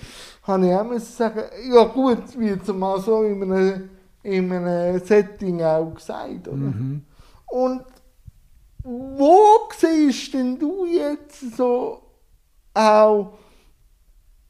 [0.45, 3.91] habe ich auch sagen, ja gut, wird es mal so in einem,
[4.23, 6.57] in einem Setting auch gesagt, oder?
[6.57, 7.03] Mhm.
[7.51, 7.85] Und
[8.83, 12.03] wo siehst denn du jetzt so
[12.75, 13.33] auch,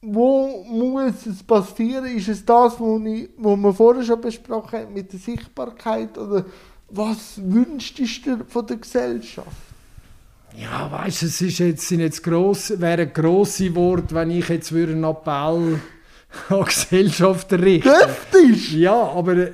[0.01, 2.05] wo muss es passieren?
[2.05, 6.17] Ist es das, was wir vorher schon besprochen haben mit der Sichtbarkeit?
[6.17, 6.45] Oder
[6.89, 9.47] was wünschst du dir von der Gesellschaft?
[10.55, 14.49] Ja, weißt du, es ist jetzt, sind jetzt gross, wäre ein grosses Wort, wenn ich
[14.49, 15.81] jetzt einen Appell an
[16.49, 18.71] die Gesellschaft richten Dürftest?
[18.71, 19.51] Ja, aber äh,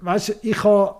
[0.00, 0.96] weißt du, ich habe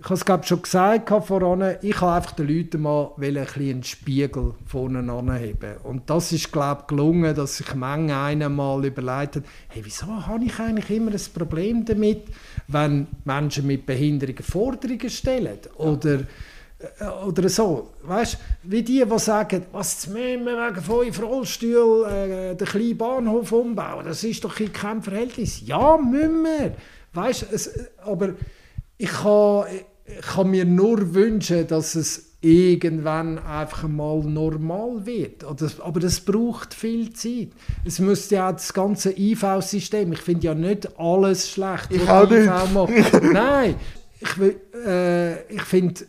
[0.00, 3.82] ich habe es glaube schon gesagt voran, ich habe einfach den Leuten mal ein einen
[3.82, 5.76] Spiegel vorne anheben.
[5.82, 10.06] Und das ist glaube ich gelungen, dass sich Menge einer mal überlegt hat, hey, wieso
[10.06, 12.28] habe ich eigentlich immer ein Problem damit,
[12.68, 15.58] wenn Menschen mit Behinderungen Forderungen stellen?
[15.76, 16.20] Oder
[16.78, 22.54] äh, oder so, weißt wie die, die sagen, was müssen wir wegen fünf Rollstuhl äh,
[22.54, 25.66] den kleinen Bahnhof umbauen, das ist doch kein Verhältnis.
[25.66, 26.76] Ja, müssen wir,
[27.14, 28.34] weißt, es, aber
[28.96, 29.64] ich kann,
[30.08, 35.44] ich kann mir nur wünschen, dass es irgendwann einfach mal normal wird.
[35.44, 37.48] Aber das braucht viel Zeit.
[37.84, 42.72] Es müsste ja das ganze IV-System, ich finde ja nicht alles schlecht, ich was IV
[42.72, 43.22] macht.
[43.32, 43.74] Nein,
[44.20, 46.04] ich, äh, ich finde,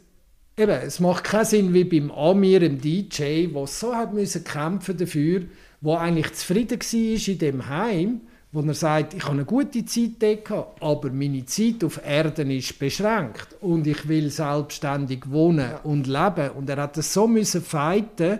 [0.56, 4.98] eben, es macht keinen Sinn wie beim Amir, dem DJ, der so hat müssen kämpfen
[4.98, 5.44] dafür,
[5.82, 10.14] wo eigentlich zufrieden war in dem Heim wo er sagt, ich habe eine gute Zeit
[10.20, 16.52] dort aber meine Zeit auf Erden ist beschränkt und ich will selbstständig wohnen und leben.
[16.58, 18.40] Und er hat es so müssen fighten,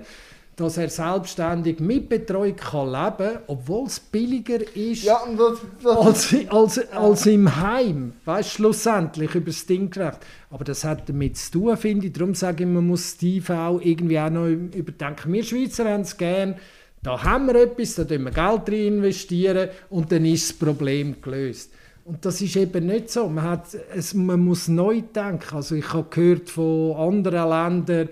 [0.56, 5.98] dass er selbstständig mit Betreuung kann leben kann, obwohl es billiger ist ja, das, das
[5.98, 8.14] als, als, als im Heim.
[8.26, 10.20] Weißt schlussendlich über das Ding gerecht.
[10.50, 12.14] Aber das hat damit zu tun, finde ich.
[12.14, 15.32] Darum sage ich, man muss die TV irgendwie auch noch überdenken.
[15.32, 16.58] Wir Schweizer haben es gerne
[17.02, 21.22] da haben wir etwas, da investieren wir Geld rein investieren und dann ist das Problem
[21.22, 21.72] gelöst.
[22.06, 23.30] Und das ist eben nicht so.
[23.30, 25.56] Man, hat, es, man muss neu denken.
[25.56, 28.10] Also ich habe gehört von anderen Ländern,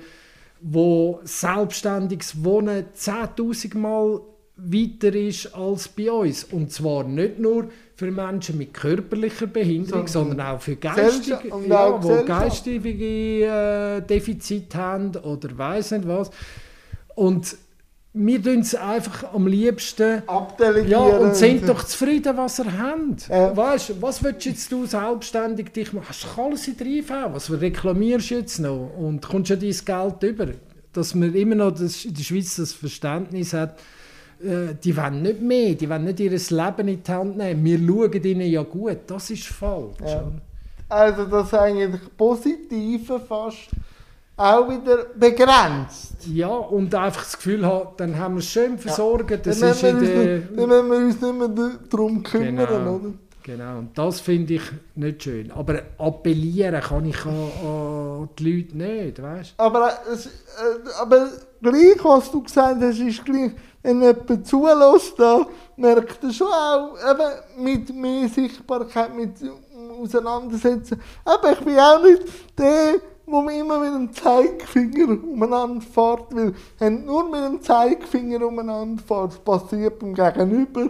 [0.62, 4.22] wo selbstständiges Wohnen 10.000 Mal
[4.56, 6.44] weiter ist als bei uns.
[6.44, 12.04] Und zwar nicht nur für Menschen mit körperlicher Behinderung, so, sondern auch für geistige, ja,
[12.04, 16.30] wo geistige äh, Defizite haben oder weiß nicht was.
[17.16, 17.58] Und
[18.18, 20.90] wir tun es einfach am liebsten abdelegieren.
[20.90, 23.30] Ja, und sind doch zufrieden, was ihr habt.
[23.30, 23.56] Äh.
[23.56, 26.08] Weißt, was willst du jetzt du selbstständig dich machen?
[26.10, 27.12] Hast du alles in der IV?
[27.32, 28.92] Was reklamierst du jetzt noch?
[28.98, 30.48] Und kommst du dein Geld über?
[30.94, 33.80] Dass man immer noch das, in der Schweiz das Verständnis hat,
[34.44, 37.64] äh, die wollen nicht mehr, die wollen nicht ihr Leben in die Hand nehmen.
[37.64, 39.98] Wir schauen ihnen ja gut, das ist falsch.
[40.02, 40.32] Ja.
[40.90, 43.70] Also das eigentlich Positive fast
[44.38, 46.16] auch wieder begrenzt.
[46.28, 49.32] Ja, und einfach das Gefühl haben, dann haben wir es schön versorgt.
[49.32, 49.38] Ja.
[49.38, 50.40] Das dann, ist in der...
[50.40, 52.96] dann müssen wir uns nicht mehr darum kümmern, genau.
[52.96, 53.14] oder?
[53.48, 54.62] Genau, und das finde ich
[54.96, 55.52] nicht schön.
[55.52, 60.30] Aber appellieren kann ich an, an die Leute nicht, weißt aber, es, äh,
[61.00, 61.30] aber
[61.62, 63.52] gleich, was du gesagt hast, ist gleich,
[63.84, 65.48] wenn jemand zulässt, da
[65.78, 69.32] merkt er schon auch, eben mit mehr Sichtbarkeit, mit
[70.02, 71.02] Auseinandersetzen.
[71.24, 72.24] Aber ich bin auch nicht
[72.58, 72.96] der,
[73.28, 79.04] wo man immer mit dem Zeigefinger umeinander fährt, weil wenn nur mit dem Zeigefinger umeinander
[79.04, 80.90] fährt, passiert beim Gegenüber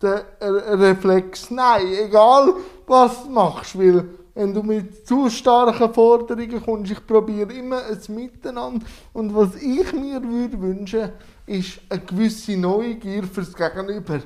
[0.00, 2.54] der Reflex, nein, egal
[2.86, 8.14] was du machst, weil wenn du mit zu starken Forderungen kommst, ich probiere immer ein
[8.14, 11.12] Miteinander und was ich mir würde
[11.46, 14.20] ist eine gewisse Neugier fürs Gegenüber.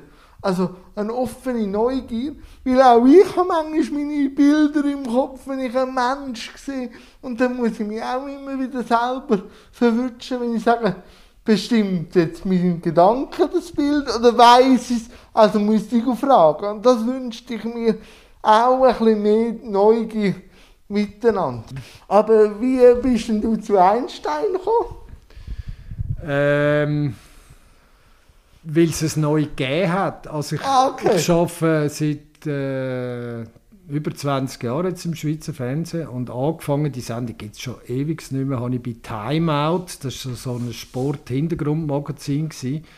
[0.45, 2.35] Also eine offene Neugier.
[2.63, 6.91] Weil auch ich habe manchmal meine Bilder im Kopf, wenn ich einen Mensch sehe.
[7.19, 10.97] Und dann muss ich mich auch immer wieder selber verwünschen, wenn ich sage,
[11.43, 16.77] bestimmt jetzt meinen Gedanken das Bild oder weiß es, also müsste ich fragen.
[16.77, 17.97] Und das wünschte ich mir
[18.43, 20.35] auch ein bisschen mehr Neugier
[20.87, 21.73] miteinander.
[22.07, 24.95] Aber wie bist denn du zu Einstein gekommen?
[26.23, 27.15] Ähm,
[28.65, 30.27] weil es es neu gegeben hat.
[30.27, 31.15] Also ich, Ah, okay.
[31.17, 33.43] ich arbeite seit äh,
[33.87, 38.31] über 20 Jahren jetzt im Schweizer Fernsehen und angefangen, die Sendung gibt es schon ewig
[38.31, 42.49] nicht mehr, habe ich bei Timeout, das war so ein Sport-Hintergrundmagazin.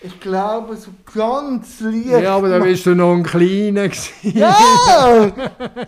[0.01, 2.23] Ich glaube, so ganz leicht.
[2.23, 3.89] Ja, aber da bist du noch ein Kleiner.
[3.89, 4.37] gewesen.
[4.37, 5.31] Ja!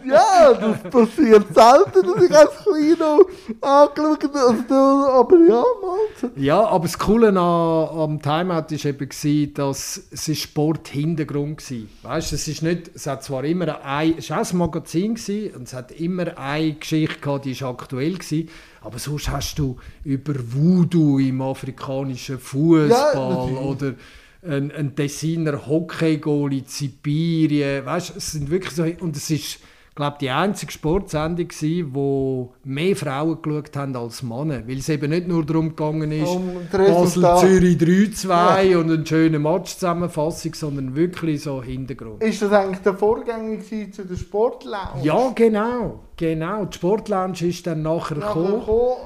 [0.06, 3.20] Ja, das passiert selten, dass ich als Kleiner
[3.62, 5.12] angeschaut habe.
[5.12, 6.32] Aber ja, mal.
[6.36, 12.14] Ja, aber das Coole an, am Timeout war eben, dass es ist Sport-Hintergrund war.
[12.14, 15.56] Weißt du, es ist nicht, es hat zwar immer ein, es auch ein Magazin gewesen,
[15.56, 18.50] und es hat immer eine Geschichte gehabt, die ist aktuell gewesen,
[18.82, 23.60] aber sonst hast du über Voodoo im afrikanischen Ja, Fußball natürlich.
[23.60, 23.94] oder
[24.42, 29.60] ein, ein Tessiner Hockey-Goal in Sibirien, weißt es sind wirklich so, und es ist,
[30.00, 35.10] glaube die einzige Sportsendung gewesen, wo mehr Frauen geschaut haben als Männer, weil es eben
[35.10, 36.52] nicht nur darum gegangen ist, Um.
[36.72, 42.24] Basel-Zürich 3-2 und eine schöne Matchzusammenfassung, sondern wirklich so Hintergrund.
[42.24, 45.04] Ist das eigentlich der Vorgänger zu der Sportlounge?
[45.04, 46.66] Ja, genau, genau.
[46.66, 48.62] Die Sportlounge ist dann nachher Nachher gekommen.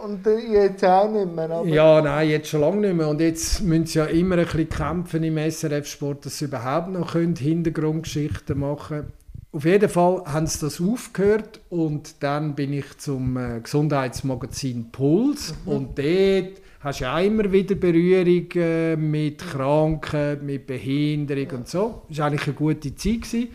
[0.06, 1.49] und jetzt auch nicht mehr.
[1.49, 3.08] Aber Ja, nein, jetzt schon lange nicht mehr.
[3.08, 7.13] Und jetzt müssen sie ja immer ein bisschen kämpfen im SRF-Sport, dass sie überhaupt noch
[7.13, 9.22] können Hintergrundgeschichten machen können.
[9.56, 15.54] Auf jeden Fall haben sie das aufgehört und dann bin ich zum äh, Gesundheitsmagazin Puls
[15.68, 21.68] und dort hast du ja auch immer wieder Berührung äh, mit Kranken, mit Behinderung und
[21.70, 22.02] so.
[22.10, 23.22] Das war eigentlich eine gute Zeit.
[23.22, 23.50] Gewesen.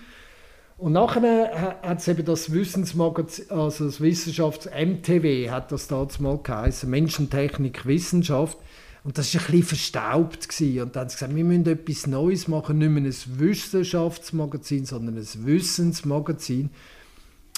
[0.76, 6.88] Und nachher hat es eben das Wissensmagazin, also das Wissenschafts-MTW, hat das damals mal geheißen,
[6.88, 8.56] Menschentechnik, Wissenschaft.
[9.08, 10.50] Und das war ein bisschen verstaubt.
[10.50, 10.82] Gewesen.
[10.82, 15.16] Und dann haben sie gesagt, wir müssen etwas Neues machen, nicht mehr ein Wissenschaftsmagazin, sondern
[15.16, 16.68] ein Wissensmagazin.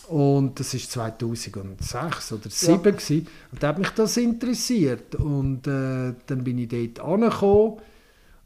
[0.07, 2.85] Und das war 2006 oder 2007.
[2.85, 2.91] Ja.
[2.93, 3.27] Gewesen.
[3.51, 5.17] Und da hat mich das interessiert.
[5.17, 7.81] Und äh, dann bin ich dort angekommen.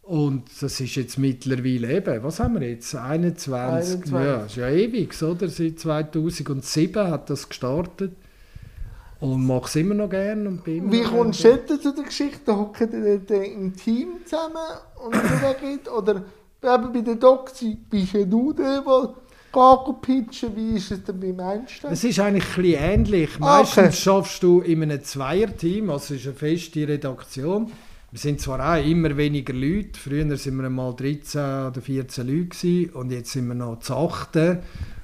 [0.01, 2.95] Und das ist jetzt mittlerweile eben, was haben wir jetzt?
[2.95, 4.13] 21?
[4.13, 4.13] 21.
[4.13, 5.49] Ja, ist ja ewig, oder?
[5.51, 8.13] Seit 2007 hat das gestartet.
[9.25, 10.47] Und mache es immer noch gerne.
[10.47, 12.55] Und bin Wie kommst du zu der Geschichte?
[12.55, 14.57] Hocken die dort im Team zusammen
[15.03, 15.91] und so geht?
[15.91, 16.25] Oder
[16.63, 19.15] eben bei der Doxy bist ja du der, der
[19.51, 20.55] geht pitchen?
[20.55, 21.93] Wie ist es denn beim Einstein?
[21.93, 23.31] Es ist eigentlich ein bisschen ähnlich.
[23.37, 23.93] Ah, Meistens okay.
[23.93, 27.73] schaffst du in einem Zweierteam, also es ist eine feste Redaktion.
[28.11, 32.49] Wir sind zwar auch immer weniger Leute, früher waren wir mal 13 oder 14 Leute
[32.49, 34.37] gewesen, und jetzt sind wir noch zu 8.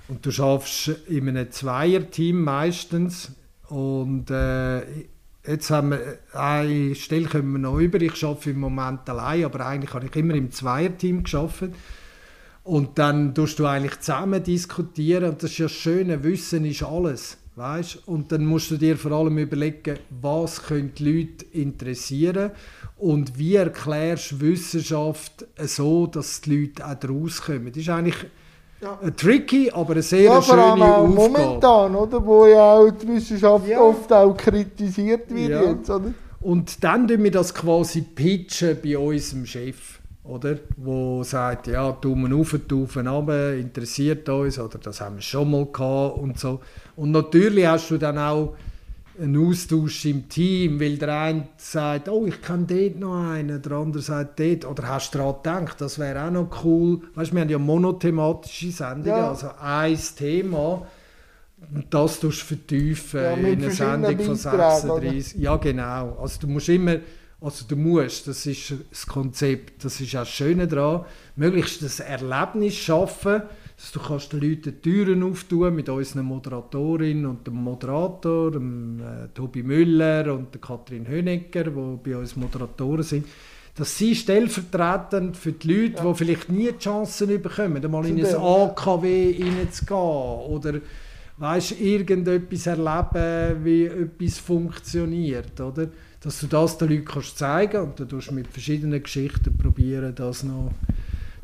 [0.08, 3.32] Und du schaffst in einem Zweierteam meistens.
[3.70, 4.80] Und äh,
[5.46, 8.00] jetzt haben wir eine Stelle kommen wir noch über.
[8.00, 11.74] Ich arbeite im Moment allein, aber eigentlich habe ich immer im Zweierteam gearbeitet.
[12.62, 16.82] Und dann tust du eigentlich zusammen diskutieren und das ist ja das Schöne, Wissen ist
[16.82, 17.38] alles.
[17.56, 18.06] Weißt?
[18.06, 22.52] Und dann musst du dir vor allem überlegen, was können die Leute interessieren
[22.96, 27.66] und wie erklärst du Wissenschaft so, dass die Leute auch daraus kommen.
[27.66, 28.26] Das ist eigentlich
[28.80, 28.98] Ja.
[29.02, 31.08] äh, tricky, aber eine sehr Ja, schöne Aufgabe.
[31.08, 32.24] momentan, oder?
[32.24, 33.80] Wo ja auch die Wissenschaft Ja.
[33.80, 35.62] oft auch kritisiert wird Ja.
[35.70, 36.12] jetzt, oder?
[36.40, 40.56] Und dann tun wir das quasi pitchen bei unserem Chef, oder?
[40.78, 45.66] Wo sagt, ja, Daumen auf, Daumen runter, interessiert uns, oder das haben wir schon mal
[45.66, 46.60] gehabt und so.
[46.96, 48.54] Und natürlich hast du dann auch
[49.20, 53.72] einen Austausch im Team, weil der eine sagt, oh, ich kenne dort noch einen, der
[53.72, 57.00] andere sagt dort, oder hast du daran gedacht, das wäre auch noch cool.
[57.14, 59.28] Weißt, wir haben ja monothematische Sendungen, Ja.
[59.30, 60.86] also ein Thema,
[61.74, 65.00] und das tust du vertiefen Ja, in einer Sendung von Beiträgen, oder?
[65.02, 65.34] 36.
[65.42, 66.16] Ja, genau.
[66.20, 66.96] Also du musst immer,
[67.40, 71.04] also du musst, das ist das Konzept, das ist auch das Schöne daran,
[71.36, 73.42] möglichst das Erlebnis schaffen,
[73.80, 79.00] dass du kannst den Leuten die Türen auftun mit unserer Moderatorin und dem Moderator, dem
[79.00, 83.26] äh, Tobi Müller und der Kathrin Hönecker, die bei uns Moderatoren sind,
[83.74, 88.36] dass sie stellvertretend für die Leute, die vielleicht nie die Chancen bekommen, einmal in ein
[88.36, 90.74] AKW reinzugehen oder
[91.38, 95.88] weißt, irgendetwas erleben, wie etwas funktioniert, oder?
[96.20, 100.14] Dass du das den Leuten kannst zeigen und dann tust du mit verschiedenen Geschichten probieren,
[100.14, 100.70] das noch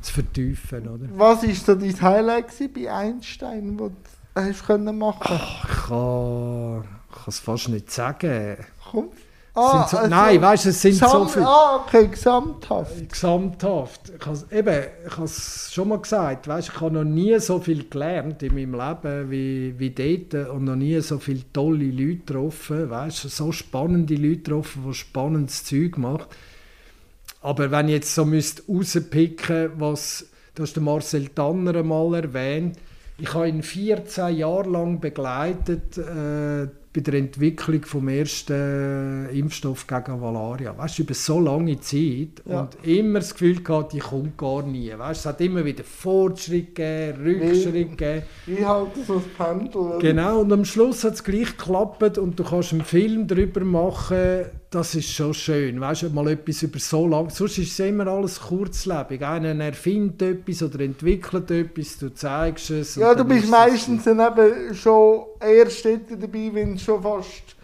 [0.07, 1.07] zu vertiefen, oder?
[1.17, 3.91] Was war so dein Highlight bei Einstein, das
[4.35, 8.57] du hast können machen Ich kann, ich kann es fast nicht sagen.
[8.91, 9.09] Komm.
[9.59, 11.47] Ah, so, also nein, weißt du, es sind so viele.
[11.47, 13.09] ah, okay, gesamthaft.
[13.09, 14.13] Gesamthaft.
[14.21, 17.59] Ich has, eben, ich habe es schon mal gesagt, weißt, ich habe noch nie so
[17.59, 22.17] viel gelernt in meinem Leben wie, wie dort und noch nie so viele tolle Leute
[22.17, 26.27] getroffen, weißt, so spannende Leute getroffen, die spannendes Zeug machen.
[27.43, 32.77] Aber wenn ich jetzt so müsste rauspicken, was, du hast den Marcel Tanner mal erwähnt,
[33.19, 40.21] ich habe ihn 14 Jahre lang begleitet äh, bei der Entwicklung vom ersten Impfstoff gegen
[40.21, 40.77] Malaria.
[40.77, 42.61] Weißt du, über so lange Zeit Ja.
[42.63, 44.93] und immer das Gefühl gehabt, die kommt gar nie.
[44.97, 48.23] Weißt, es hat immer wieder Fortschritt gegeben, Rückschritt gegeben.
[48.47, 49.99] Ich halte so das Pendel.
[50.01, 54.45] Genau, und am Schluss hat es gleich geklappt und du kannst einen Film darüber machen,
[54.71, 55.81] das ist schon schön.
[55.81, 59.23] Weißt du, mal etwas über so lange, sonst ist es immer alles kurzlebig.
[59.25, 62.97] Einer erfindet etwas oder entwickelt etwas, du zeigst es.
[62.97, 67.55] Ja, du dann bist meistens dann eben schon erst dabei, wenn es schon fast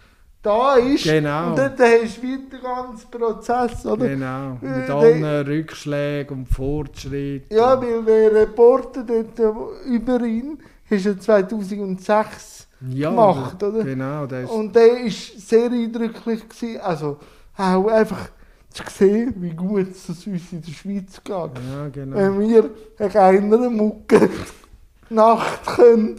[0.41, 1.03] da ist.
[1.05, 1.49] Genau.
[1.51, 4.07] Und dort hast du wieder den ganzen Prozess, oder?
[4.09, 7.45] Genau, Äh, mit der- allen Rückschlägen und Fortschritt.
[7.51, 10.57] Ja, weil der Reporter dort äh, über ihn
[10.89, 12.52] ist ja 2006
[12.89, 13.83] ja, gemacht, der- oder?
[13.83, 16.47] Genau, der ist, und der war sehr eindrücklich.
[16.49, 16.81] Gewesen.
[16.81, 17.17] Also
[17.57, 18.29] auch einfach
[18.71, 21.27] zu sehen, wie gut es uns in der Schweiz geht.
[21.35, 22.15] ja, genau.
[22.17, 24.29] Wenn wir eine kleinere Mucke
[25.09, 26.15] Nacht können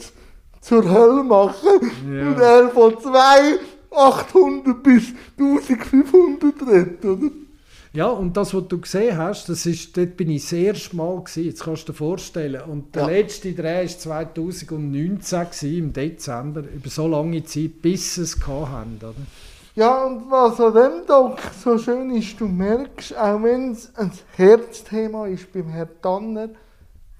[0.60, 2.28] zur Hölle machen Ja.
[2.28, 3.58] und er von 2
[3.90, 7.30] 800 bis 1500 redet, oder?
[7.94, 11.16] Ja, und das, was du gesehen hast, das ist, dort bin ich das erste Mal
[11.20, 12.60] gewesen, jetzt kannst du dir vorstellen.
[12.62, 13.08] Und der Ja.
[13.08, 18.68] letzte Dreh war 2019 gewesen, im Dezember, über so lange Zeit, bis sie es gehabt
[18.68, 19.14] haben, oder?
[19.76, 24.10] Ja, und was an dem Doc so schön ist, du merkst, auch wenn es ein
[24.36, 26.48] Herzthema ist beim Herrn Tanner,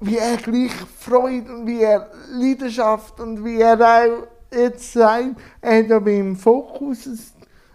[0.00, 5.78] wie er gleich Freude und wie er Leidenschaft und wie er auch jetzt sagt, er
[5.78, 7.18] hat ja beim Fokus ein,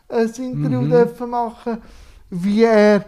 [0.09, 0.89] ein Interview Mhm.
[0.89, 1.77] dürfen machen,
[2.29, 3.05] wie er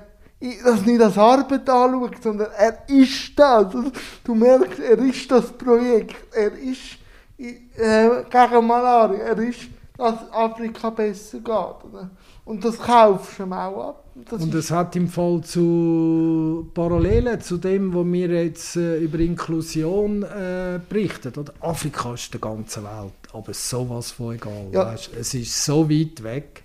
[0.63, 3.65] das nicht als Arbeit anschaut, sondern er ist das.
[3.65, 3.91] Also,
[4.23, 6.97] Du merkst, er ist das Projekt, er ist
[7.37, 9.61] äh, gegen Malaria, er ist,
[9.97, 11.47] dass Afrika besser geht.
[11.47, 12.09] Oder?
[12.45, 14.03] Und das kaufst du ihm auch ab.
[14.29, 19.19] Das Und es hat im Fall zu Parallelen zu dem, was wir jetzt äh, über
[19.19, 21.33] Inklusion äh, berichten.
[21.37, 21.53] Oder?
[21.61, 24.67] Afrika ist der ganzen Welt, aber sowas von egal.
[24.71, 24.87] Ja.
[24.87, 25.11] Weisst?
[25.17, 26.63] Es ist so weit weg.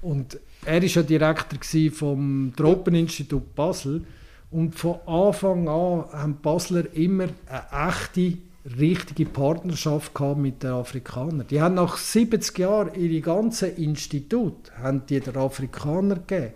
[0.00, 1.58] Und er war ja Direktor
[1.92, 4.04] vom Tropeninstitut Basel.
[4.50, 8.38] Und von Anfang an haben die Basler immer eine echte,
[8.78, 11.46] richtige Partnerschaft gehabt mit den Afrikanern.
[11.48, 16.52] Die haben nach 70 Jahren ihre ganzen Institut den Afrikanern gegeben.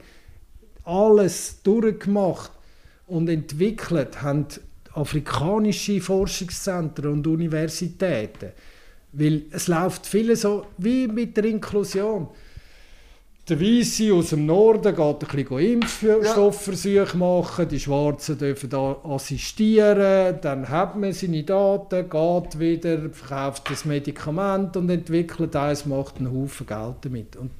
[0.84, 2.50] Alles durchgemacht
[3.06, 4.46] und entwickelt haben
[4.92, 8.50] afrikanische Forschungszentren und Universitäten.
[9.12, 12.28] Weil es läuft viele so wie mit der Inklusion.
[13.46, 20.38] Der Weisse aus dem Norden geht ein bisschen Impfstoffversuche machen, die Schwarzen dürfen da assistieren,
[20.40, 26.32] dann hat man seine Daten, geht wieder, verkauft das Medikament und entwickelt eins, macht einen
[26.32, 27.36] Haufen Geld damit.
[27.36, 27.50] Und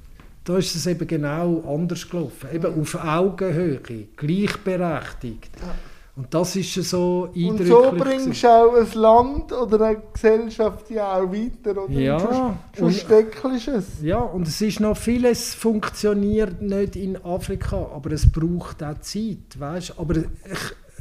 [0.43, 2.49] da ist es eben genau anders gelaufen.
[2.51, 3.79] Eben auf Augenhöhe,
[4.15, 5.51] gleichberechtigt.
[5.61, 5.75] Ja.
[6.17, 7.59] Und das ist so eindrücklich.
[7.59, 11.83] und so bringst du auch ein Land oder eine Gesellschaft ja auch weiter.
[11.83, 11.91] Oder?
[11.91, 13.85] Ja, Und Schon, schon steckelst es.
[14.01, 19.59] Ja, und es ist noch vieles funktioniert nicht in Afrika, aber es braucht auch Zeit,
[19.59, 19.95] weißt?
[19.99, 20.25] Aber ich,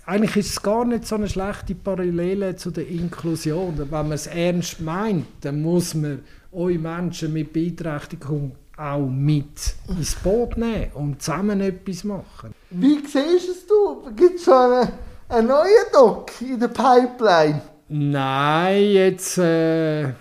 [0.05, 3.75] eigentlich ist es gar nicht so eine schlechte Parallele zu der Inklusion.
[3.79, 10.15] Wenn man es ernst meint, dann muss man euch Menschen mit Beeinträchtigung auch mit ins
[10.17, 12.55] Boot nehmen und zusammen etwas machen.
[12.71, 14.11] Wie siehst es du?
[14.17, 14.89] Gibt es schon einen,
[15.29, 17.63] einen neuen Doc in der Pipeline?
[17.89, 20.13] Nein, jetzt äh,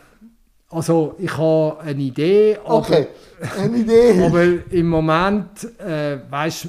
[0.69, 3.07] also ich habe eine Idee, aber Okay,
[3.57, 4.23] eine Idee.
[4.25, 6.67] Aber im Moment, äh, weißt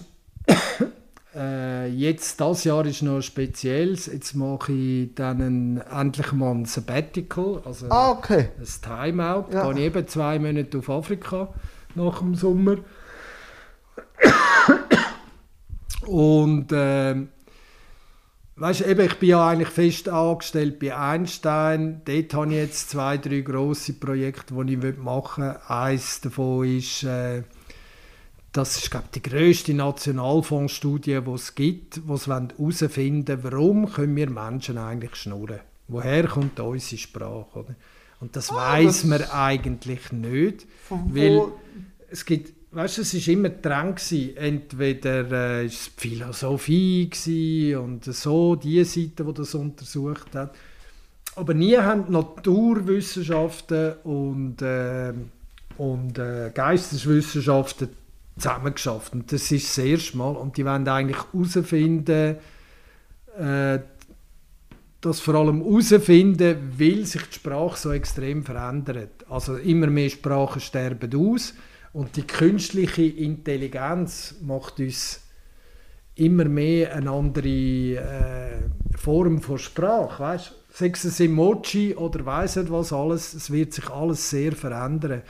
[1.36, 4.06] äh, jetzt das Jahr ist noch spezielles.
[4.06, 8.50] Jetzt mache ich dann ein, endlich mal ein Sabbatical, also ah, okay.
[8.58, 9.46] ein Timeout.
[9.52, 9.72] Ja.
[9.72, 11.48] Gehe ich eben zwei Monate auf Afrika
[11.94, 12.76] nach dem Sommer.
[16.06, 17.28] Und ähm,
[18.56, 22.02] weißt, eben, ich bin ja eigentlich fest angestellt bei Einstein.
[22.04, 25.56] Dort habe ich jetzt zwei, drei grosse Projekte, die ich machen will.
[25.68, 27.42] Eines davon ist, äh,
[28.52, 33.92] das ist glaube ich, die grösste Nationalfondsstudie, die es gibt, wo sie herausfinden wollen, warum
[33.92, 35.60] können wir Menschen eigentlich schnurren.
[35.88, 37.58] Woher kommt unsere Sprache?
[37.58, 37.74] Oder?
[38.24, 41.42] Und das Ah, weiß das- man eigentlich nicht, weil
[42.10, 44.34] es gibt, weißt du, es ist immer dran gewesen.
[44.36, 50.54] Entweder äh, ist es Philosophie gewesen und so die Seite, die das untersucht hat,
[51.36, 55.12] aber nie haben Naturwissenschaften und, äh,
[55.76, 57.88] und äh, Geisteswissenschaften
[58.38, 59.12] zusammen geschafft.
[59.12, 60.34] Und das ist das erste Mal.
[60.36, 62.36] Und die wollen eigentlich herausfinden,
[63.38, 63.78] äh,
[65.04, 69.24] das vor allem herausfinden, weil sich die Sprache so extrem verändert.
[69.28, 71.54] Also immer mehr Sprachen sterben aus
[71.92, 75.20] und die künstliche Intelligenz macht uns
[76.16, 80.54] immer mehr eine andere äh, Form von Sprache, weißt?
[80.70, 85.22] Sei es ein Emoji oder weiss nicht was alles, es wird sich alles sehr verändern.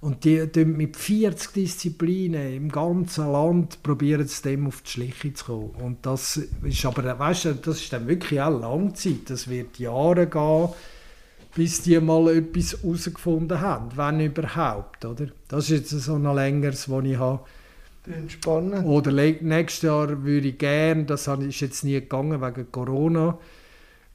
[0.00, 5.34] Und die, die mit 40 Disziplinen im ganzen Land probieren es dem auf die Schliche
[5.34, 5.70] zu kommen.
[5.82, 9.28] Und das ist aber, weißt du, das ist dann wirklich auch Langzeit.
[9.28, 10.68] Das wird Jahre gehen,
[11.56, 15.26] bis die mal etwas herausgefunden haben, wenn überhaupt, oder?
[15.48, 17.40] Das ist jetzt so ein längeres, was ich habe.
[18.06, 18.86] Entspannend.
[18.86, 23.36] Oder nächstes Jahr würde ich gerne, das ist jetzt nie gegangen wegen Corona,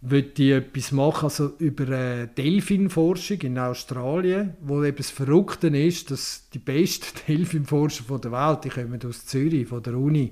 [0.05, 6.11] würde ich etwas machen also über äh, Delfinforschung in Australien, wo eben das Verrückte ist,
[6.11, 10.31] dass die besten Delfinforscher der Welt, die kommen aus Zürich, von der Uni,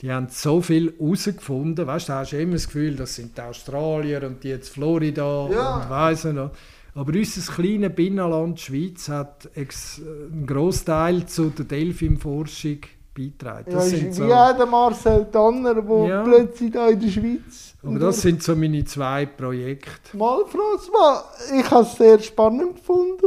[0.00, 1.84] die haben so viel herausgefunden.
[1.84, 5.76] Weißt du, hast immer das Gefühl, das sind die Australier und die jetzt Florida ja.
[5.76, 6.52] und weiss noch.
[6.94, 12.78] Aber unser kleines Binnenland Schweiz hat einen Großteil zu der Delfinforschung
[13.18, 13.70] beitragen.
[13.70, 16.22] Das ja, sind so, wie der Marcel Tanner, der ja.
[16.22, 17.74] plötzlich da in der Schweiz...
[17.82, 20.16] Aber das sind so meine zwei Projekte.
[20.16, 21.22] Mal, François,
[21.58, 23.26] ich habe es sehr spannend gefunden.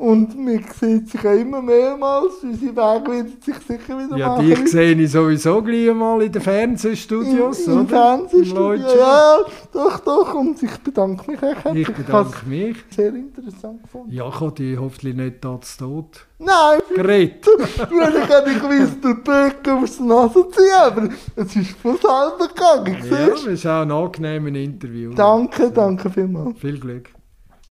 [0.00, 4.48] Und man sieht sich ja immer mehrmals, unsere Wege werden sich sicher wieder ja, machen.
[4.48, 9.40] Ja, dich sehe ich sowieso gleich mal in den Fernsehstudios, Im, im Fernsehstudio, ja,
[9.70, 10.34] doch, doch.
[10.36, 12.78] Und ich bedanke mich echt Ich bedanke mich.
[12.88, 14.10] Sehr interessant gefunden.
[14.10, 16.80] Ja, ich habe dich hoffentlich nicht da zu tot Nein!
[16.94, 17.46] Gerät!
[17.76, 23.04] Weil ich nicht gewusst, der Böck aufs Nase ziehen, aber es ist von selber gegangen,
[23.04, 25.12] Ja, das ist auch ein angenehmes Interview.
[25.12, 26.58] Danke, danke vielmals.
[26.58, 27.10] Viel Glück.